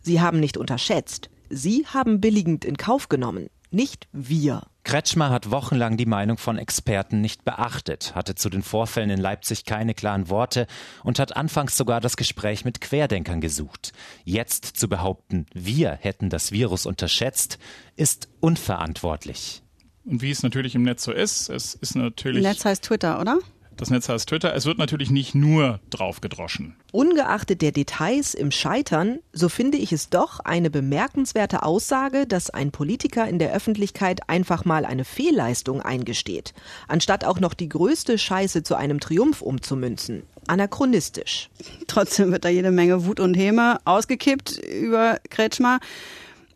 Sie 0.00 0.20
haben 0.20 0.38
nicht 0.38 0.56
unterschätzt. 0.56 1.28
Sie 1.48 1.84
haben 1.86 2.20
billigend 2.20 2.64
in 2.64 2.76
Kauf 2.76 3.08
genommen. 3.08 3.50
Nicht 3.70 4.08
wir. 4.12 4.62
Kretschmer 4.82 5.30
hat 5.30 5.52
wochenlang 5.52 5.96
die 5.96 6.06
Meinung 6.06 6.38
von 6.38 6.58
Experten 6.58 7.20
nicht 7.20 7.44
beachtet, 7.44 8.16
hatte 8.16 8.34
zu 8.34 8.50
den 8.50 8.62
Vorfällen 8.62 9.10
in 9.10 9.20
Leipzig 9.20 9.64
keine 9.64 9.94
klaren 9.94 10.28
Worte 10.28 10.66
und 11.04 11.20
hat 11.20 11.36
anfangs 11.36 11.76
sogar 11.76 12.00
das 12.00 12.16
Gespräch 12.16 12.64
mit 12.64 12.80
Querdenkern 12.80 13.40
gesucht. 13.40 13.92
Jetzt 14.24 14.64
zu 14.64 14.88
behaupten, 14.88 15.46
wir 15.54 15.92
hätten 15.92 16.30
das 16.30 16.50
Virus 16.50 16.84
unterschätzt, 16.84 17.58
ist 17.94 18.28
unverantwortlich. 18.40 19.62
Und 20.04 20.22
wie 20.22 20.30
es 20.30 20.42
natürlich 20.42 20.74
im 20.74 20.82
Netz 20.82 21.04
so 21.04 21.12
ist, 21.12 21.48
es 21.48 21.74
ist 21.74 21.94
natürlich. 21.94 22.42
Netz 22.42 22.64
heißt 22.64 22.82
Twitter, 22.82 23.20
oder? 23.20 23.38
Das 23.80 23.88
Netz 23.88 24.10
heißt 24.10 24.28
Twitter. 24.28 24.54
Es 24.54 24.66
wird 24.66 24.76
natürlich 24.76 25.10
nicht 25.10 25.34
nur 25.34 25.80
drauf 25.88 26.20
gedroschen. 26.20 26.76
Ungeachtet 26.92 27.62
der 27.62 27.72
Details 27.72 28.34
im 28.34 28.50
Scheitern, 28.50 29.20
so 29.32 29.48
finde 29.48 29.78
ich 29.78 29.90
es 29.94 30.10
doch 30.10 30.40
eine 30.40 30.68
bemerkenswerte 30.68 31.62
Aussage, 31.62 32.26
dass 32.26 32.50
ein 32.50 32.72
Politiker 32.72 33.26
in 33.26 33.38
der 33.38 33.54
Öffentlichkeit 33.54 34.28
einfach 34.28 34.66
mal 34.66 34.84
eine 34.84 35.06
Fehlleistung 35.06 35.80
eingesteht, 35.80 36.52
anstatt 36.88 37.24
auch 37.24 37.40
noch 37.40 37.54
die 37.54 37.70
größte 37.70 38.18
Scheiße 38.18 38.62
zu 38.62 38.74
einem 38.74 39.00
Triumph 39.00 39.40
umzumünzen. 39.40 40.24
Anachronistisch. 40.46 41.48
Trotzdem 41.86 42.32
wird 42.32 42.44
da 42.44 42.50
jede 42.50 42.72
Menge 42.72 43.06
Wut 43.06 43.18
und 43.18 43.32
Häme 43.32 43.78
ausgekippt 43.86 44.58
über 44.58 45.20
Kretschmer. 45.30 45.80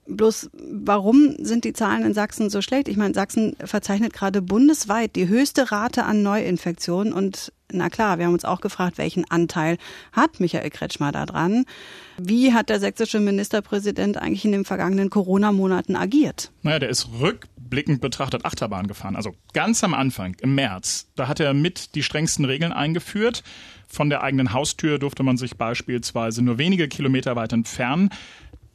Bloß 0.06 0.50
warum 0.52 1.37
sind 1.38 1.64
die 1.64 1.73
Zahlen 1.73 2.04
in 2.04 2.14
Sachsen 2.14 2.50
so 2.50 2.61
schlecht? 2.61 2.88
Ich 2.88 2.96
meine, 2.96 3.14
Sachsen 3.14 3.56
verzeichnet 3.64 4.12
gerade 4.12 4.42
bundesweit 4.42 5.16
die 5.16 5.28
höchste 5.28 5.73
Rate 5.73 6.04
an 6.04 6.23
Neuinfektionen 6.23 7.12
und 7.12 7.52
na 7.73 7.88
klar, 7.88 8.18
wir 8.18 8.26
haben 8.26 8.34
uns 8.34 8.44
auch 8.44 8.61
gefragt, 8.61 8.99
welchen 8.99 9.28
Anteil 9.30 9.78
hat 10.12 10.38
Michael 10.40 10.70
Kretschmer 10.70 11.12
da 11.12 11.26
dran? 11.26 11.64
Wie 12.18 12.52
hat 12.52 12.68
der 12.68 12.78
sächsische 12.78 13.20
Ministerpräsident 13.20 14.18
eigentlich 14.18 14.44
in 14.44 14.52
den 14.52 14.64
vergangenen 14.64 15.11
Corona-Monaten 15.11 15.96
agiert? 15.96 16.52
Naja, 16.62 16.78
der 16.78 16.88
ist 16.90 17.08
rückblickend 17.20 18.00
betrachtet 18.00 18.44
Achterbahn 18.44 18.87
gefahren. 18.87 19.16
Also 19.16 19.34
ganz 19.52 19.82
am 19.82 19.94
Anfang, 19.94 20.37
im 20.40 20.54
März, 20.54 21.08
da 21.16 21.26
hat 21.26 21.40
er 21.40 21.54
mit 21.54 21.94
die 21.94 22.02
strengsten 22.02 22.44
Regeln 22.44 22.73
eingeführt. 22.73 23.42
Von 23.87 24.11
der 24.11 24.23
eigenen 24.23 24.52
Haustür 24.52 24.99
durfte 24.99 25.23
man 25.23 25.37
sich 25.37 25.56
beispielsweise 25.56 26.42
nur 26.42 26.58
wenige 26.58 26.88
Kilometer 26.88 27.37
weit 27.37 27.52
entfernen. 27.52 28.11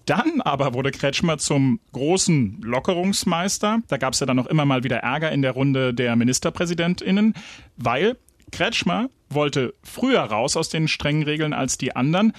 Dann 0.09 0.41
aber 0.41 0.73
wurde 0.73 0.89
Kretschmer 0.89 1.37
zum 1.37 1.79
großen 1.93 2.61
Lockerungsmeister. 2.63 3.83
Da 3.87 3.97
gab 3.97 4.13
es 4.13 4.19
ja 4.19 4.25
dann 4.25 4.37
noch 4.37 4.47
immer 4.47 4.65
mal 4.65 4.83
wieder 4.83 4.97
Ärger 4.97 5.31
in 5.31 5.43
der 5.43 5.51
Runde 5.51 5.93
der 5.93 6.15
Ministerpräsidentinnen, 6.15 7.35
weil 7.77 8.17
Kretschmer 8.51 9.11
wollte 9.29 9.75
früher 9.83 10.21
raus 10.21 10.57
aus 10.57 10.69
den 10.69 10.87
strengen 10.87 11.21
Regeln 11.21 11.53
als 11.53 11.77
die 11.77 11.95
anderen. 11.95 12.33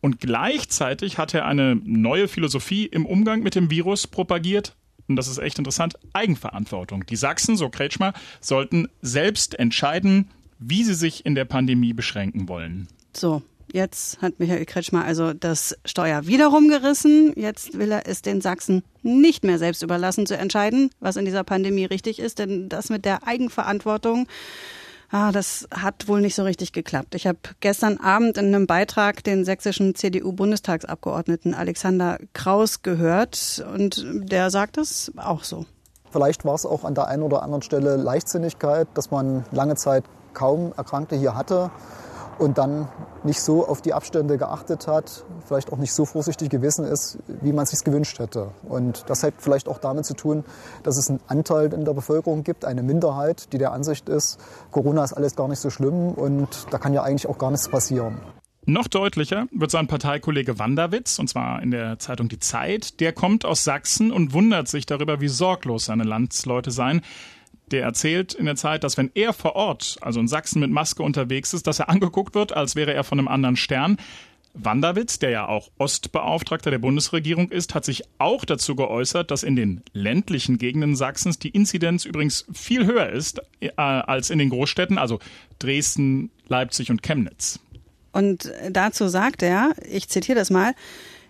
Und 0.00 0.20
gleichzeitig 0.20 1.18
hat 1.18 1.34
er 1.34 1.44
eine 1.44 1.76
neue 1.84 2.26
Philosophie 2.26 2.86
im 2.86 3.04
Umgang 3.04 3.42
mit 3.42 3.54
dem 3.54 3.70
Virus 3.70 4.06
propagiert. 4.06 4.74
Und 5.06 5.16
das 5.16 5.28
ist 5.28 5.36
echt 5.36 5.58
interessant, 5.58 5.98
Eigenverantwortung. 6.14 7.04
Die 7.04 7.16
Sachsen, 7.16 7.54
so 7.54 7.68
Kretschmer, 7.68 8.14
sollten 8.40 8.88
selbst 9.02 9.58
entscheiden, 9.58 10.30
wie 10.58 10.84
sie 10.84 10.94
sich 10.94 11.26
in 11.26 11.34
der 11.34 11.44
Pandemie 11.44 11.92
beschränken 11.92 12.48
wollen. 12.48 12.88
So, 13.12 13.42
Jetzt 13.72 14.20
hat 14.20 14.38
Michael 14.38 14.64
Kretschmer 14.64 15.04
also 15.04 15.32
das 15.32 15.76
Steuer 15.84 16.26
wiederum 16.26 16.68
gerissen. 16.68 17.32
Jetzt 17.36 17.78
will 17.78 17.92
er 17.92 18.08
es 18.08 18.22
den 18.22 18.40
Sachsen 18.40 18.82
nicht 19.02 19.44
mehr 19.44 19.58
selbst 19.58 19.82
überlassen 19.82 20.26
zu 20.26 20.36
entscheiden, 20.36 20.90
was 20.98 21.16
in 21.16 21.24
dieser 21.24 21.44
Pandemie 21.44 21.84
richtig 21.84 22.18
ist. 22.18 22.38
Denn 22.38 22.68
das 22.68 22.88
mit 22.90 23.04
der 23.04 23.26
Eigenverantwortung, 23.26 24.26
ah, 25.10 25.30
das 25.30 25.68
hat 25.72 26.08
wohl 26.08 26.20
nicht 26.20 26.34
so 26.34 26.42
richtig 26.42 26.72
geklappt. 26.72 27.14
Ich 27.14 27.26
habe 27.26 27.38
gestern 27.60 27.98
Abend 27.98 28.38
in 28.38 28.46
einem 28.46 28.66
Beitrag 28.66 29.22
den 29.22 29.44
sächsischen 29.44 29.94
CDU-Bundestagsabgeordneten 29.94 31.54
Alexander 31.54 32.18
Kraus 32.32 32.82
gehört 32.82 33.64
und 33.72 34.04
der 34.04 34.50
sagt 34.50 34.78
es 34.78 35.12
auch 35.16 35.44
so. 35.44 35.64
Vielleicht 36.10 36.44
war 36.44 36.56
es 36.56 36.66
auch 36.66 36.82
an 36.82 36.96
der 36.96 37.06
einen 37.06 37.22
oder 37.22 37.42
anderen 37.42 37.62
Stelle 37.62 37.94
Leichtsinnigkeit, 37.94 38.88
dass 38.94 39.12
man 39.12 39.44
lange 39.52 39.76
Zeit 39.76 40.02
kaum 40.34 40.72
Erkrankte 40.76 41.14
hier 41.14 41.36
hatte 41.36 41.70
und 42.40 42.58
dann 42.58 42.88
nicht 43.22 43.40
so 43.40 43.66
auf 43.66 43.82
die 43.82 43.92
Abstände 43.92 44.38
geachtet 44.38 44.86
hat, 44.86 45.24
vielleicht 45.46 45.72
auch 45.72 45.76
nicht 45.76 45.92
so 45.92 46.04
vorsichtig 46.04 46.48
gewesen 46.48 46.84
ist, 46.86 47.18
wie 47.42 47.52
man 47.52 47.64
es 47.64 47.70
sich 47.70 47.84
gewünscht 47.84 48.18
hätte. 48.18 48.50
Und 48.68 49.04
das 49.08 49.22
hat 49.22 49.34
vielleicht 49.38 49.68
auch 49.68 49.78
damit 49.78 50.06
zu 50.06 50.14
tun, 50.14 50.44
dass 50.82 50.96
es 50.96 51.10
einen 51.10 51.20
Anteil 51.28 51.72
in 51.72 51.84
der 51.84 51.92
Bevölkerung 51.92 52.42
gibt, 52.42 52.64
eine 52.64 52.82
Minderheit, 52.82 53.52
die 53.52 53.58
der 53.58 53.72
Ansicht 53.72 54.08
ist, 54.08 54.38
Corona 54.70 55.04
ist 55.04 55.12
alles 55.12 55.36
gar 55.36 55.48
nicht 55.48 55.60
so 55.60 55.70
schlimm 55.70 56.12
und 56.12 56.66
da 56.70 56.78
kann 56.78 56.94
ja 56.94 57.02
eigentlich 57.02 57.28
auch 57.28 57.38
gar 57.38 57.50
nichts 57.50 57.68
passieren. 57.68 58.18
Noch 58.66 58.88
deutlicher 58.88 59.46
wird 59.52 59.70
sein 59.70 59.86
Parteikollege 59.86 60.58
Wanderwitz, 60.58 61.18
und 61.18 61.28
zwar 61.28 61.62
in 61.62 61.70
der 61.70 61.98
Zeitung 61.98 62.28
Die 62.28 62.38
Zeit. 62.38 63.00
Der 63.00 63.12
kommt 63.12 63.44
aus 63.44 63.64
Sachsen 63.64 64.12
und 64.12 64.32
wundert 64.34 64.68
sich 64.68 64.86
darüber, 64.86 65.20
wie 65.20 65.28
sorglos 65.28 65.86
seine 65.86 66.04
Landsleute 66.04 66.70
seien. 66.70 67.00
Der 67.70 67.84
erzählt 67.84 68.34
in 68.34 68.46
der 68.46 68.56
Zeit, 68.56 68.82
dass 68.84 68.96
wenn 68.96 69.10
er 69.14 69.32
vor 69.32 69.54
Ort, 69.54 69.98
also 70.00 70.20
in 70.20 70.28
Sachsen 70.28 70.60
mit 70.60 70.70
Maske 70.70 71.02
unterwegs 71.02 71.54
ist, 71.54 71.66
dass 71.66 71.78
er 71.78 71.88
angeguckt 71.88 72.34
wird, 72.34 72.52
als 72.52 72.76
wäre 72.76 72.92
er 72.92 73.04
von 73.04 73.18
einem 73.18 73.28
anderen 73.28 73.56
Stern. 73.56 73.96
Wanderwitz, 74.54 75.20
der 75.20 75.30
ja 75.30 75.46
auch 75.46 75.70
Ostbeauftragter 75.78 76.72
der 76.72 76.80
Bundesregierung 76.80 77.50
ist, 77.50 77.74
hat 77.74 77.84
sich 77.84 78.02
auch 78.18 78.44
dazu 78.44 78.74
geäußert, 78.74 79.30
dass 79.30 79.44
in 79.44 79.54
den 79.54 79.82
ländlichen 79.92 80.58
Gegenden 80.58 80.96
Sachsens 80.96 81.38
die 81.38 81.50
Inzidenz 81.50 82.04
übrigens 82.04 82.46
viel 82.52 82.84
höher 82.84 83.10
ist 83.10 83.40
äh, 83.60 83.70
als 83.76 84.30
in 84.30 84.40
den 84.40 84.50
Großstädten, 84.50 84.98
also 84.98 85.20
Dresden, 85.60 86.30
Leipzig 86.48 86.90
und 86.90 87.02
Chemnitz. 87.02 87.60
Und 88.12 88.52
dazu 88.70 89.06
sagt 89.06 89.42
er, 89.42 89.72
ich 89.88 90.08
zitiere 90.08 90.38
das 90.38 90.50
mal, 90.50 90.74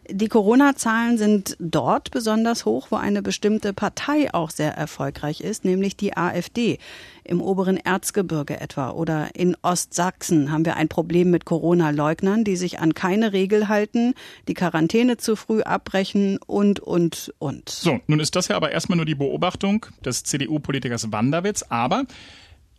die 0.08 0.28
Corona-Zahlen 0.28 1.18
sind 1.18 1.56
dort 1.58 2.10
besonders 2.10 2.64
hoch, 2.64 2.88
wo 2.90 2.96
eine 2.96 3.22
bestimmte 3.22 3.72
Partei 3.72 4.32
auch 4.32 4.50
sehr 4.50 4.72
erfolgreich 4.72 5.40
ist, 5.40 5.64
nämlich 5.64 5.96
die 5.96 6.16
AfD. 6.16 6.78
Im 7.24 7.40
oberen 7.40 7.76
Erzgebirge 7.76 8.60
etwa 8.60 8.90
oder 8.90 9.34
in 9.34 9.56
Ostsachsen 9.62 10.50
haben 10.50 10.64
wir 10.64 10.76
ein 10.76 10.88
Problem 10.88 11.30
mit 11.30 11.44
Corona-Leugnern, 11.44 12.44
die 12.44 12.56
sich 12.56 12.80
an 12.80 12.94
keine 12.94 13.32
Regel 13.32 13.68
halten, 13.68 14.14
die 14.48 14.54
Quarantäne 14.54 15.16
zu 15.16 15.36
früh 15.36 15.62
abbrechen 15.62 16.38
und, 16.46 16.80
und, 16.80 17.32
und. 17.38 17.68
So, 17.68 18.00
nun 18.06 18.20
ist 18.20 18.34
das 18.36 18.48
ja 18.48 18.56
aber 18.56 18.72
erstmal 18.72 18.96
nur 18.96 19.06
die 19.06 19.14
Beobachtung 19.14 19.86
des 20.04 20.24
CDU-Politikers 20.24 21.12
Wanderwitz, 21.12 21.64
aber 21.68 22.04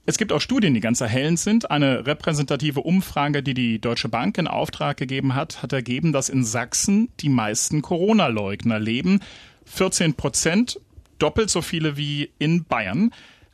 es 0.06 0.18
gibt 0.18 0.32
auch 0.32 0.42
Studien, 0.42 0.74
die 0.74 0.80
ganz 0.80 1.00
erhellend 1.00 1.40
sind. 1.40 1.70
Eine 1.70 2.08
repräsentative 2.08 2.82
Umfrage, 2.82 3.44
die 3.44 3.54
die 3.54 3.80
Deutsche 3.80 4.10
Bank 4.10 4.38
in 4.38 4.48
Auftrag 4.48 4.98
gegeben 4.98 5.36
hat, 5.36 5.62
hat 5.62 5.74
ergeben, 5.74 6.12
dass 6.12 6.30
in 6.30 6.44
Sachsen 6.44 7.10
die 7.20 7.30
meisten 7.30 7.82
Corona-Leugner 7.82 8.80
leben. 8.80 9.20
14 9.66 10.16
Prozent, 10.16 10.80
doppelt 11.20 11.52
so 11.52 11.62
viele 11.62 11.98
wie 11.98 12.32
in 12.40 12.66
Bayern. 12.66 13.12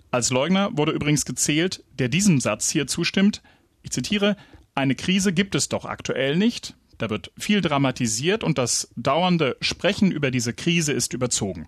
Als 0.10 0.32
Leugner 0.32 0.70
wurde 0.72 0.94
übrigens 0.94 1.25
gezählt, 1.25 1.84
der 2.00 2.08
diesem 2.08 2.39
Satz 2.39 2.70
hier 2.70 2.88
zustimmt. 2.88 3.44
Ich 3.84 3.92
zitiere, 3.92 4.38
eine 4.74 4.96
Krise 4.96 5.34
gibt 5.34 5.54
es 5.54 5.68
doch 5.68 5.84
aktuell 5.84 6.38
nicht. 6.38 6.75
Da 6.98 7.10
wird 7.10 7.32
viel 7.38 7.62
dramatisiert 7.62 8.44
und 8.44 8.58
das 8.58 8.89
dauernde 8.96 9.58
Sprechen 9.60 10.12
über 10.12 10.32
diese 10.32 10.54
Krise 10.54 10.94
ist 10.94 11.13
überzogen. 11.13 11.68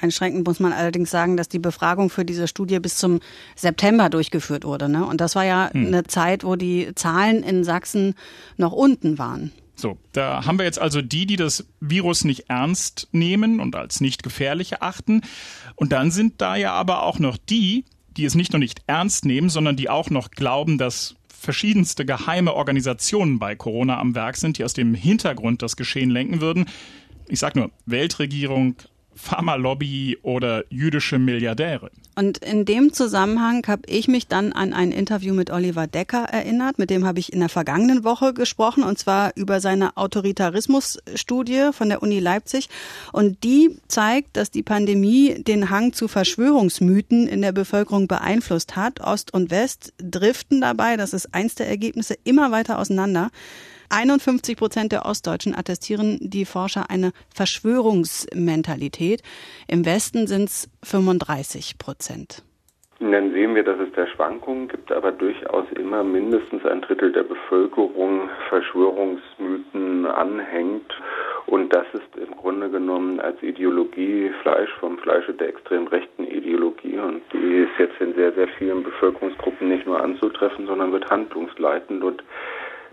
Einschränkend 0.00 0.46
muss 0.46 0.60
man 0.60 0.72
allerdings 0.72 1.10
sagen, 1.10 1.36
dass 1.36 1.48
die 1.48 1.58
Befragung 1.58 2.10
für 2.10 2.24
diese 2.24 2.48
Studie 2.48 2.78
bis 2.80 2.96
zum 2.96 3.20
September 3.56 4.08
durchgeführt 4.08 4.64
wurde. 4.64 4.88
Ne? 4.88 5.04
Und 5.04 5.20
das 5.20 5.34
war 5.34 5.44
ja 5.44 5.70
hm. 5.72 5.86
eine 5.86 6.04
Zeit, 6.04 6.44
wo 6.44 6.56
die 6.56 6.92
Zahlen 6.94 7.42
in 7.42 7.64
Sachsen 7.64 8.14
noch 8.56 8.72
unten 8.72 9.18
waren. 9.18 9.52
So, 9.80 9.96
da 10.12 10.44
haben 10.44 10.58
wir 10.58 10.66
jetzt 10.66 10.78
also 10.78 11.00
die, 11.00 11.24
die 11.26 11.36
das 11.36 11.66
Virus 11.80 12.24
nicht 12.24 12.50
ernst 12.50 13.08
nehmen 13.12 13.60
und 13.60 13.74
als 13.74 14.00
nicht 14.00 14.22
gefährlich 14.22 14.72
erachten. 14.72 15.22
Und 15.74 15.92
dann 15.92 16.10
sind 16.10 16.40
da 16.40 16.54
ja 16.56 16.72
aber 16.72 17.02
auch 17.02 17.18
noch 17.18 17.38
die, 17.38 17.86
die 18.16 18.26
es 18.26 18.34
nicht 18.34 18.52
nur 18.52 18.60
nicht 18.60 18.82
ernst 18.86 19.24
nehmen, 19.24 19.48
sondern 19.48 19.76
die 19.76 19.88
auch 19.88 20.10
noch 20.10 20.30
glauben, 20.30 20.76
dass 20.76 21.16
verschiedenste 21.28 22.04
geheime 22.04 22.52
Organisationen 22.52 23.38
bei 23.38 23.56
Corona 23.56 23.98
am 23.98 24.14
Werk 24.14 24.36
sind, 24.36 24.58
die 24.58 24.64
aus 24.64 24.74
dem 24.74 24.94
Hintergrund 24.94 25.62
das 25.62 25.76
Geschehen 25.76 26.10
lenken 26.10 26.42
würden. 26.42 26.66
Ich 27.28 27.38
sage 27.38 27.58
nur 27.58 27.70
Weltregierung, 27.86 28.74
Pharmalobby 29.14 30.18
oder 30.22 30.64
jüdische 30.70 31.18
Milliardäre. 31.18 31.90
Und 32.16 32.38
in 32.38 32.64
dem 32.64 32.92
Zusammenhang 32.92 33.64
habe 33.66 33.82
ich 33.86 34.08
mich 34.08 34.26
dann 34.26 34.52
an 34.52 34.72
ein 34.72 34.92
Interview 34.92 35.32
mit 35.32 35.50
Oliver 35.50 35.86
Decker 35.86 36.24
erinnert. 36.24 36.78
Mit 36.78 36.90
dem 36.90 37.06
habe 37.06 37.18
ich 37.18 37.32
in 37.32 37.40
der 37.40 37.48
vergangenen 37.48 38.04
Woche 38.04 38.34
gesprochen 38.34 38.82
und 38.82 38.98
zwar 38.98 39.32
über 39.36 39.60
seine 39.60 39.96
Autoritarismusstudie 39.96 41.70
von 41.72 41.88
der 41.88 42.02
Uni 42.02 42.18
Leipzig. 42.18 42.68
Und 43.12 43.42
die 43.44 43.78
zeigt, 43.88 44.36
dass 44.36 44.50
die 44.50 44.62
Pandemie 44.62 45.42
den 45.42 45.70
Hang 45.70 45.92
zu 45.92 46.08
Verschwörungsmythen 46.08 47.26
in 47.26 47.42
der 47.42 47.52
Bevölkerung 47.52 48.08
beeinflusst 48.08 48.76
hat. 48.76 49.00
Ost 49.00 49.32
und 49.32 49.50
West 49.50 49.94
driften 49.98 50.60
dabei, 50.60 50.96
das 50.96 51.14
ist 51.14 51.32
eins 51.32 51.54
der 51.54 51.68
Ergebnisse, 51.68 52.16
immer 52.24 52.50
weiter 52.50 52.78
auseinander. 52.78 53.30
51 53.90 54.56
Prozent 54.56 54.92
der 54.92 55.04
Ostdeutschen 55.04 55.54
attestieren 55.54 56.18
die 56.20 56.44
Forscher 56.44 56.90
eine 56.90 57.10
Verschwörungsmentalität. 57.34 59.22
Im 59.68 59.84
Westen 59.84 60.26
sind 60.26 60.48
es 60.48 60.70
35 60.84 61.76
Prozent. 61.78 62.44
Dann 63.00 63.32
sehen 63.32 63.54
wir, 63.54 63.64
dass 63.64 63.80
es 63.80 63.90
da 63.96 64.06
Schwankungen 64.06 64.68
gibt, 64.68 64.92
aber 64.92 65.10
durchaus 65.10 65.64
immer 65.72 66.04
mindestens 66.04 66.66
ein 66.66 66.82
Drittel 66.82 67.10
der 67.12 67.22
Bevölkerung 67.22 68.28
Verschwörungsmythen 68.50 70.04
anhängt. 70.04 70.92
Und 71.46 71.72
das 71.72 71.86
ist 71.94 72.22
im 72.22 72.36
Grunde 72.36 72.68
genommen 72.68 73.18
als 73.18 73.42
Ideologie 73.42 74.30
Fleisch 74.42 74.70
vom 74.80 74.98
Fleische 74.98 75.32
der 75.32 75.48
extrem 75.48 75.86
rechten 75.86 76.24
Ideologie. 76.24 76.98
Und 76.98 77.22
die 77.32 77.64
ist 77.64 77.70
jetzt 77.78 77.98
in 78.02 78.14
sehr, 78.14 78.32
sehr 78.32 78.48
vielen 78.58 78.82
Bevölkerungsgruppen 78.82 79.68
nicht 79.68 79.86
nur 79.86 79.98
anzutreffen, 79.98 80.66
sondern 80.66 80.92
wird 80.92 81.10
handlungsleitend. 81.10 82.04
Und 82.04 82.22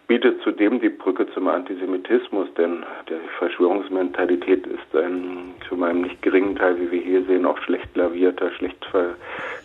bietet 0.07 0.41
zudem 0.43 0.79
die 0.79 0.89
Brücke 0.89 1.27
zum 1.33 1.47
Antisemitismus, 1.47 2.47
denn 2.57 2.83
die 3.09 3.19
Verschwörungsmentalität 3.37 4.65
ist 4.65 4.95
ein 4.95 5.53
zu 5.67 5.75
meinem 5.75 6.01
nicht 6.01 6.21
geringen 6.21 6.55
Teil, 6.55 6.79
wie 6.79 6.91
wir 6.91 7.01
hier 7.01 7.25
sehen, 7.25 7.45
auch 7.45 7.57
schlecht 7.63 7.95
lavierter, 7.95 8.51
schlecht 8.53 8.77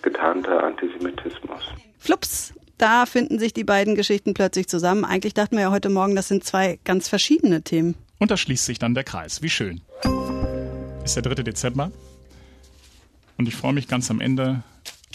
getarnter 0.02 0.64
Antisemitismus. 0.64 1.62
Flups, 1.98 2.54
da 2.78 3.06
finden 3.06 3.38
sich 3.38 3.52
die 3.52 3.62
beiden 3.62 3.94
Geschichten 3.94 4.34
plötzlich 4.34 4.66
zusammen. 4.66 5.04
Eigentlich 5.04 5.34
dachten 5.34 5.56
wir 5.56 5.62
ja 5.62 5.70
heute 5.70 5.88
Morgen, 5.88 6.16
das 6.16 6.28
sind 6.28 6.42
zwei 6.42 6.80
ganz 6.84 7.08
verschiedene 7.08 7.62
Themen. 7.62 7.94
Und 8.18 8.30
da 8.30 8.36
schließt 8.36 8.66
sich 8.66 8.78
dann 8.78 8.94
der 8.94 9.04
Kreis. 9.04 9.42
Wie 9.42 9.48
schön. 9.48 9.80
Ist 11.04 11.14
der 11.14 11.22
3. 11.22 11.42
Dezember. 11.42 11.92
Und 13.38 13.48
ich 13.48 13.54
freue 13.54 13.72
mich 13.72 13.86
ganz 13.86 14.10
am 14.10 14.20
Ende 14.20 14.62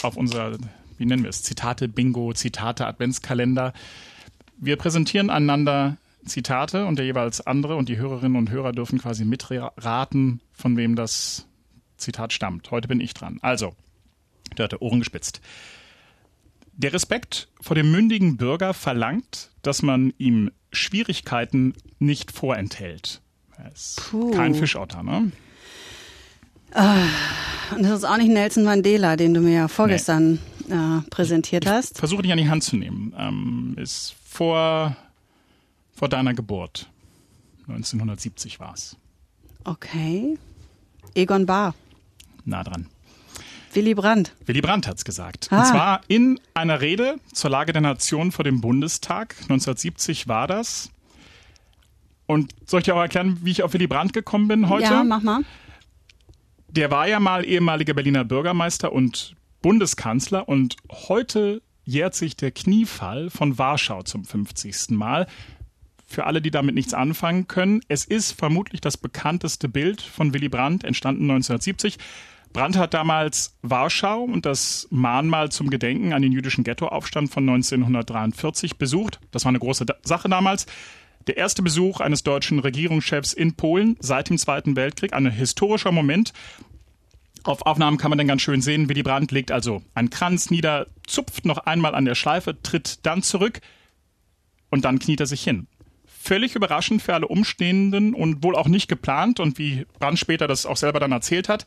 auf 0.01 0.15
unser, 0.15 0.57
wie 0.97 1.05
nennen 1.05 1.23
wir 1.23 1.29
es, 1.29 1.43
Zitate-Bingo, 1.43 2.33
Zitate-Adventskalender. 2.33 3.73
Wir 4.57 4.75
präsentieren 4.75 5.29
einander 5.29 5.97
Zitate 6.25 6.85
und 6.85 6.97
der 6.97 7.05
jeweils 7.05 7.45
andere 7.45 7.75
und 7.75 7.89
die 7.89 7.97
Hörerinnen 7.97 8.37
und 8.37 8.49
Hörer 8.49 8.71
dürfen 8.71 8.99
quasi 8.99 9.23
mitraten, 9.25 10.41
von 10.51 10.77
wem 10.77 10.95
das 10.95 11.47
Zitat 11.97 12.33
stammt. 12.33 12.69
Heute 12.71 12.87
bin 12.87 12.99
ich 12.99 13.13
dran. 13.13 13.39
Also, 13.41 13.75
der 14.57 14.65
hatte 14.65 14.81
Ohren 14.81 14.99
gespitzt. 14.99 15.41
Der 16.73 16.93
Respekt 16.93 17.47
vor 17.59 17.75
dem 17.75 17.91
mündigen 17.91 18.37
Bürger 18.37 18.73
verlangt, 18.73 19.51
dass 19.61 19.81
man 19.81 20.13
ihm 20.17 20.51
Schwierigkeiten 20.71 21.73
nicht 21.99 22.31
vorenthält. 22.31 23.21
Puh. 23.95 24.31
Kein 24.31 24.53
Fischotter, 24.53 25.01
ne? 25.01 25.31
Ah, 26.73 26.97
und 27.75 27.83
das 27.83 27.99
ist 27.99 28.03
auch 28.03 28.17
nicht 28.17 28.29
Nelson 28.29 28.63
Mandela, 28.63 29.15
den 29.15 29.33
du 29.33 29.41
mir 29.41 29.53
ja 29.53 29.67
vorgestern 29.67 30.33
nee. 30.33 30.39
Äh, 30.69 31.01
präsentiert 31.09 31.65
hast. 31.65 31.97
Versuche 31.97 32.21
dich 32.21 32.31
an 32.31 32.37
die 32.37 32.49
Hand 32.49 32.63
zu 32.63 32.75
nehmen. 32.75 33.13
Ähm, 33.17 33.75
ist 33.77 34.15
vor, 34.23 34.95
vor 35.93 36.09
deiner 36.09 36.33
Geburt. 36.33 36.89
1970 37.67 38.59
war 38.59 38.73
es. 38.73 38.95
Okay. 39.63 40.37
Egon 41.15 41.45
Bahr. 41.45 41.75
Nah 42.45 42.63
dran. 42.63 42.87
Willy 43.73 43.93
Brandt. 43.93 44.33
Willy 44.45 44.61
Brandt 44.61 44.87
hat 44.87 44.97
es 44.97 45.05
gesagt. 45.05 45.49
Ah. 45.51 45.59
Und 45.59 45.65
zwar 45.67 46.01
in 46.07 46.39
einer 46.53 46.81
Rede 46.81 47.17
zur 47.33 47.49
Lage 47.49 47.73
der 47.73 47.81
Nation 47.81 48.31
vor 48.31 48.43
dem 48.43 48.61
Bundestag. 48.61 49.35
1970 49.41 50.27
war 50.27 50.47
das. 50.47 50.89
Und 52.25 52.53
soll 52.65 52.79
ich 52.79 52.85
dir 52.85 52.95
auch 52.95 53.01
erklären, 53.01 53.39
wie 53.43 53.51
ich 53.51 53.63
auf 53.63 53.73
Willy 53.73 53.87
Brandt 53.87 54.13
gekommen 54.13 54.47
bin 54.47 54.69
heute? 54.69 54.85
Ja, 54.85 55.03
mach 55.03 55.21
mal. 55.21 55.41
Der 56.69 56.91
war 56.91 57.07
ja 57.07 57.19
mal 57.19 57.45
ehemaliger 57.45 57.93
Berliner 57.93 58.25
Bürgermeister 58.25 58.91
und 58.91 59.35
Bundeskanzler 59.61 60.47
und 60.47 60.75
heute 60.91 61.61
jährt 61.83 62.15
sich 62.15 62.35
der 62.35 62.51
Kniefall 62.51 63.29
von 63.29 63.57
Warschau 63.57 64.03
zum 64.03 64.25
50. 64.25 64.89
Mal. 64.91 65.27
Für 66.05 66.25
alle, 66.25 66.41
die 66.41 66.51
damit 66.51 66.75
nichts 66.75 66.93
anfangen 66.93 67.47
können, 67.47 67.81
es 67.87 68.05
ist 68.05 68.31
vermutlich 68.31 68.81
das 68.81 68.97
bekannteste 68.97 69.67
Bild 69.67 70.01
von 70.01 70.33
Willy 70.33 70.49
Brandt, 70.49 70.83
entstanden 70.83 71.23
1970. 71.23 71.97
Brandt 72.53 72.77
hat 72.77 72.93
damals 72.93 73.57
Warschau 73.61 74.23
und 74.23 74.45
das 74.45 74.87
Mahnmal 74.89 75.51
zum 75.51 75.69
Gedenken 75.69 76.13
an 76.13 76.21
den 76.21 76.31
jüdischen 76.31 76.63
Ghettoaufstand 76.63 77.29
von 77.31 77.47
1943 77.47 78.77
besucht. 78.77 79.19
Das 79.31 79.45
war 79.45 79.49
eine 79.49 79.59
große 79.59 79.85
Sache 80.03 80.29
damals. 80.29 80.65
Der 81.27 81.35
erste 81.35 81.61
Besuch 81.61 81.99
eines 81.99 82.23
deutschen 82.23 82.59
Regierungschefs 82.59 83.33
in 83.33 83.55
Polen 83.55 83.97
seit 83.99 84.29
dem 84.29 84.37
Zweiten 84.37 84.77
Weltkrieg, 84.77 85.11
ein 85.13 85.29
historischer 85.29 85.91
Moment. 85.91 86.31
Auf 87.47 87.65
Aufnahmen 87.65 87.97
kann 87.97 88.09
man 88.09 88.17
dann 88.17 88.27
ganz 88.27 88.41
schön 88.41 88.61
sehen, 88.61 88.89
Willy 88.89 89.03
Brandt 89.03 89.31
legt 89.31 89.53
also 89.53 89.81
einen 89.93 90.09
Kranz 90.09 90.49
nieder, 90.49 90.87
zupft 91.07 91.45
noch 91.45 91.59
einmal 91.59 91.95
an 91.95 92.03
der 92.03 92.15
Schleife, 92.15 92.61
tritt 92.61 93.05
dann 93.05 93.23
zurück 93.23 93.61
und 94.69 94.83
dann 94.83 94.99
kniet 94.99 95.21
er 95.21 95.27
sich 95.27 95.43
hin. 95.43 95.67
Völlig 96.05 96.55
überraschend 96.55 97.01
für 97.01 97.13
alle 97.13 97.29
Umstehenden 97.29 98.13
und 98.13 98.43
wohl 98.43 98.57
auch 98.57 98.67
nicht 98.67 98.89
geplant 98.89 99.39
und 99.39 99.57
wie 99.57 99.85
Brandt 99.97 100.19
später 100.19 100.49
das 100.49 100.65
auch 100.65 100.75
selber 100.75 100.99
dann 100.99 101.13
erzählt 101.13 101.47
hat. 101.47 101.65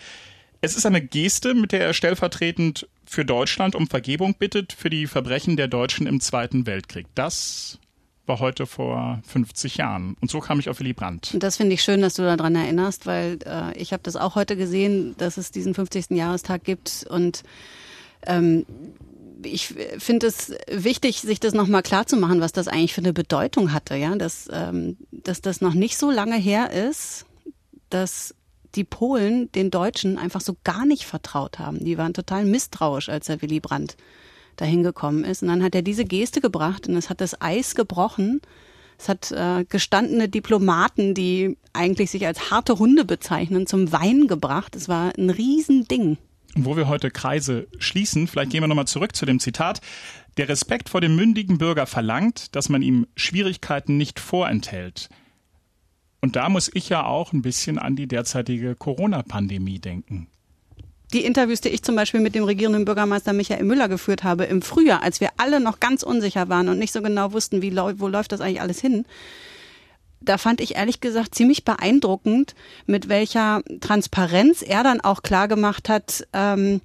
Es 0.61 0.77
ist 0.77 0.85
eine 0.85 1.01
Geste, 1.01 1.55
mit 1.55 1.73
der 1.73 1.81
er 1.81 1.95
stellvertretend 1.95 2.87
für 3.07 3.25
Deutschland 3.25 3.75
um 3.75 3.87
Vergebung 3.87 4.35
bittet 4.35 4.75
für 4.75 4.91
die 4.91 5.07
Verbrechen 5.07 5.57
der 5.57 5.69
Deutschen 5.69 6.07
im 6.07 6.21
Zweiten 6.21 6.67
Weltkrieg. 6.67 7.07
Das 7.15 7.79
war 8.31 8.39
heute 8.39 8.67
vor 8.67 9.21
50 9.27 9.77
Jahren. 9.77 10.17
Und 10.21 10.31
so 10.31 10.39
kam 10.39 10.61
ich 10.61 10.69
auf 10.69 10.79
Willy 10.79 10.93
Brandt. 10.93 11.33
Und 11.35 11.43
das 11.43 11.57
finde 11.57 11.75
ich 11.75 11.83
schön, 11.83 12.01
dass 12.01 12.15
du 12.15 12.23
daran 12.23 12.55
erinnerst, 12.55 13.05
weil 13.07 13.39
äh, 13.45 13.77
ich 13.77 13.93
habe 13.93 14.05
das 14.05 14.15
auch 14.15 14.37
heute 14.37 14.57
gesehen, 14.57 15.17
dass 15.19 15.37
es 15.37 15.51
diesen 15.51 15.75
50. 15.75 16.11
Jahrestag 16.11 16.63
gibt. 16.63 17.05
Und 17.11 17.43
ähm, 18.25 18.65
ich 19.43 19.75
finde 19.99 20.29
es 20.29 20.55
wichtig, 20.71 21.21
sich 21.21 21.41
das 21.41 21.55
nochmal 21.55 21.83
klar 21.83 22.07
zu 22.07 22.17
machen, 22.17 22.41
was 22.41 22.53
das 22.53 22.69
eigentlich 22.69 22.95
für 22.95 23.01
eine 23.01 23.13
Bedeutung 23.13 23.73
hatte, 23.73 23.97
ja, 23.97 24.15
dass, 24.15 24.49
ähm, 24.53 24.97
dass 25.11 25.41
das 25.41 25.61
noch 25.61 25.75
nicht 25.75 25.99
so 25.99 26.11
lange 26.11 26.37
her 26.37 26.71
ist, 26.71 27.27
dass 27.89 28.37
die 28.77 28.85
Polen 28.85 29.51
den 29.53 29.73
Deutschen 29.73 30.19
einfach 30.19 30.41
so 30.41 30.57
gar 30.63 30.87
nicht 30.87 31.05
vertraut 31.05 31.59
haben. 31.59 31.85
Die 31.85 31.99
waren 31.99 32.15
total 32.15 32.45
misstrauisch, 32.45 33.09
als 33.09 33.27
der 33.27 33.43
Willy 33.43 33.59
Brandt 33.59 33.97
dahin 34.61 34.83
gekommen 34.83 35.25
ist. 35.25 35.43
Und 35.43 35.49
dann 35.49 35.63
hat 35.63 35.75
er 35.75 35.83
diese 35.83 36.05
Geste 36.05 36.41
gebracht 36.41 36.89
und 36.89 36.97
es 36.97 37.11
hat 37.11 37.21
das 37.21 37.41
Eis 37.41 37.75
gebrochen. 37.75 38.41
Es 38.99 39.09
hat 39.09 39.33
äh, 39.33 39.65
gestandene 39.65 40.29
Diplomaten, 40.29 41.15
die 41.15 41.57
eigentlich 41.73 42.11
sich 42.11 42.27
als 42.27 42.51
harte 42.51 42.79
Hunde 42.79 43.05
bezeichnen, 43.05 43.67
zum 43.67 43.93
Weinen 43.93 44.29
gebracht. 44.29 44.77
Es 44.77 44.89
war 44.89 45.13
ein 45.17 45.31
Riesending. 45.31 46.19
Wo 46.55 46.77
wir 46.77 46.89
heute 46.89 47.11
Kreise 47.11 47.69
schließen, 47.79 48.27
vielleicht 48.27 48.51
gehen 48.51 48.63
wir 48.63 48.69
nochmal 48.69 48.87
zurück 48.87 49.17
zu 49.17 49.25
dem 49.25 49.41
Zitat. 49.41 49.81
Der 50.37 50.49
Respekt 50.49 50.89
vor 50.89 51.01
dem 51.01 51.17
mündigen 51.17 51.59
Bürger 51.59 51.87
verlangt, 51.87 52.55
dass 52.55 52.69
man 52.69 52.83
ihm 52.83 53.07
Schwierigkeiten 53.17 53.97
nicht 53.97 54.21
vorenthält. 54.21 55.09
Und 56.21 56.37
da 56.37 56.49
muss 56.51 56.71
ich 56.75 56.91
ja 56.91 57.07
auch 57.07 57.33
ein 57.33 57.41
bisschen 57.41 57.79
an 57.79 57.97
die 57.97 58.07
derzeitige 58.07 58.75
Corona-Pandemie 58.75 59.79
denken 59.79 60.29
die 61.11 61.25
Interviews, 61.25 61.61
die 61.61 61.71
ich 61.71 61.83
zum 61.83 61.97
Beispiel 61.97 62.21
mit 62.21 62.35
dem 62.35 62.45
regierenden 62.45 62.85
Bürgermeister 62.85 63.33
Michael 63.33 63.65
Müller 63.65 63.89
geführt 63.89 64.25
habe 64.25 64.45
im 64.45 64.63
Frühjahr, 64.63 65.03
als 65.03 65.21
wir 65.21 65.31
alle 65.37 65.61
noch 65.61 65.81
ganz 65.81 66.03
unsicher 66.03 66.49
waren 66.49 66.69
und 66.69 66.79
nicht 66.79 66.93
so 66.93 67.03
genau 67.03 67.33
wussten, 67.33 67.63
wie, 67.63 67.77
wo 67.77 68.09
läuft 68.09 68.33
das 68.33 68.41
eigentlich 68.41 68.61
alles 68.61 68.81
hin, 68.81 69.05
da 70.21 70.39
fand 70.39 70.61
ich 70.61 70.77
ehrlich 70.77 71.01
gesagt 71.01 71.35
ziemlich 71.35 71.65
beeindruckend, 71.65 72.55
mit 72.87 73.09
welcher 73.09 73.63
Transparenz 73.81 74.63
er 74.63 74.83
dann 74.83 75.01
auch 75.01 75.23
klar 75.23 75.49
gemacht 75.49 75.89
hat, 75.89 76.27
ähm, 76.33 76.81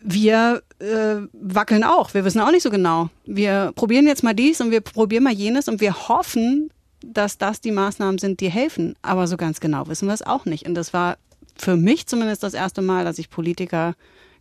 wir 0.00 0.62
äh, 0.80 1.16
wackeln 1.32 1.84
auch. 1.84 2.12
Wir 2.12 2.24
wissen 2.24 2.40
auch 2.40 2.50
nicht 2.50 2.64
so 2.64 2.70
genau. 2.70 3.08
Wir 3.24 3.72
probieren 3.76 4.08
jetzt 4.08 4.24
mal 4.24 4.34
dies 4.34 4.60
und 4.60 4.72
wir 4.72 4.80
probieren 4.80 5.22
mal 5.22 5.32
jenes 5.32 5.68
und 5.68 5.80
wir 5.80 6.08
hoffen, 6.08 6.70
dass 7.04 7.38
das 7.38 7.60
die 7.60 7.70
Maßnahmen 7.70 8.18
sind, 8.18 8.40
die 8.40 8.50
helfen. 8.50 8.96
Aber 9.02 9.28
so 9.28 9.36
ganz 9.36 9.60
genau 9.60 9.86
wissen 9.86 10.08
wir 10.08 10.14
es 10.14 10.22
auch 10.22 10.44
nicht. 10.44 10.66
Und 10.66 10.74
das 10.74 10.92
war 10.92 11.18
für 11.56 11.76
mich 11.76 12.06
zumindest 12.06 12.42
das 12.42 12.54
erste 12.54 12.82
Mal, 12.82 13.04
dass 13.04 13.18
ich 13.18 13.30
Politiker 13.30 13.94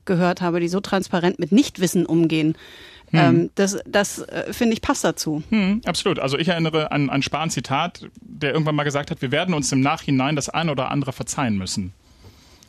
gehört 0.06 0.42
habe, 0.42 0.60
die 0.60 0.68
so 0.68 0.80
transparent 0.80 1.40
mit 1.40 1.52
Nichtwissen 1.52 2.06
umgehen. 2.06 2.56
Hm. 3.12 3.20
Ähm, 3.20 3.50
das 3.56 3.78
das 3.86 4.20
äh, 4.20 4.54
finde 4.54 4.74
ich 4.74 4.82
passt 4.82 5.04
dazu. 5.04 5.44
Hm, 5.50 5.82
absolut. 5.86 6.20
Also 6.20 6.38
ich 6.38 6.48
erinnere 6.48 6.92
an 6.92 7.10
ein 7.10 7.22
Spahn-Zitat, 7.22 8.08
der 8.22 8.54
irgendwann 8.54 8.76
mal 8.76 8.84
gesagt 8.84 9.12
hat, 9.12 9.22
wir 9.22 9.32
werden 9.32 9.54
uns 9.54 9.72
im 9.72 9.82
Nachhinein 9.82 10.36
das 10.36 10.50
ein 10.50 10.70
oder 10.70 10.90
andere 10.92 11.12
verzeihen 11.12 11.58
müssen. 11.58 11.94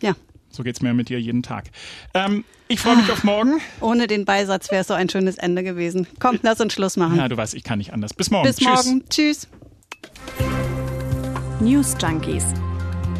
Ja. 0.00 0.14
So 0.50 0.62
geht's 0.62 0.82
mir 0.82 0.92
mit 0.92 1.08
dir 1.08 1.20
jeden 1.20 1.42
Tag. 1.42 1.70
Ähm, 2.12 2.44
ich 2.68 2.80
freue 2.80 2.96
mich 2.96 3.08
ah, 3.08 3.12
auf 3.12 3.24
morgen. 3.24 3.60
Ohne 3.80 4.06
den 4.06 4.24
Beisatz 4.24 4.70
wäre 4.70 4.82
es 4.82 4.88
so 4.88 4.94
ein 4.94 5.08
schönes 5.08 5.38
Ende 5.38 5.62
gewesen. 5.62 6.06
Komm, 6.18 6.38
lass 6.42 6.60
uns 6.60 6.72
Schluss 6.72 6.96
machen. 6.96 7.16
Ja, 7.16 7.28
du 7.28 7.36
weißt, 7.36 7.54
ich 7.54 7.64
kann 7.64 7.78
nicht 7.78 7.92
anders. 7.92 8.12
Bis 8.12 8.30
morgen. 8.30 8.46
Bis 8.46 8.56
Tschüss. 8.56 8.84
morgen. 8.84 9.04
Tschüss. 9.08 9.48
News 11.60 11.94
Junkies. 12.00 12.44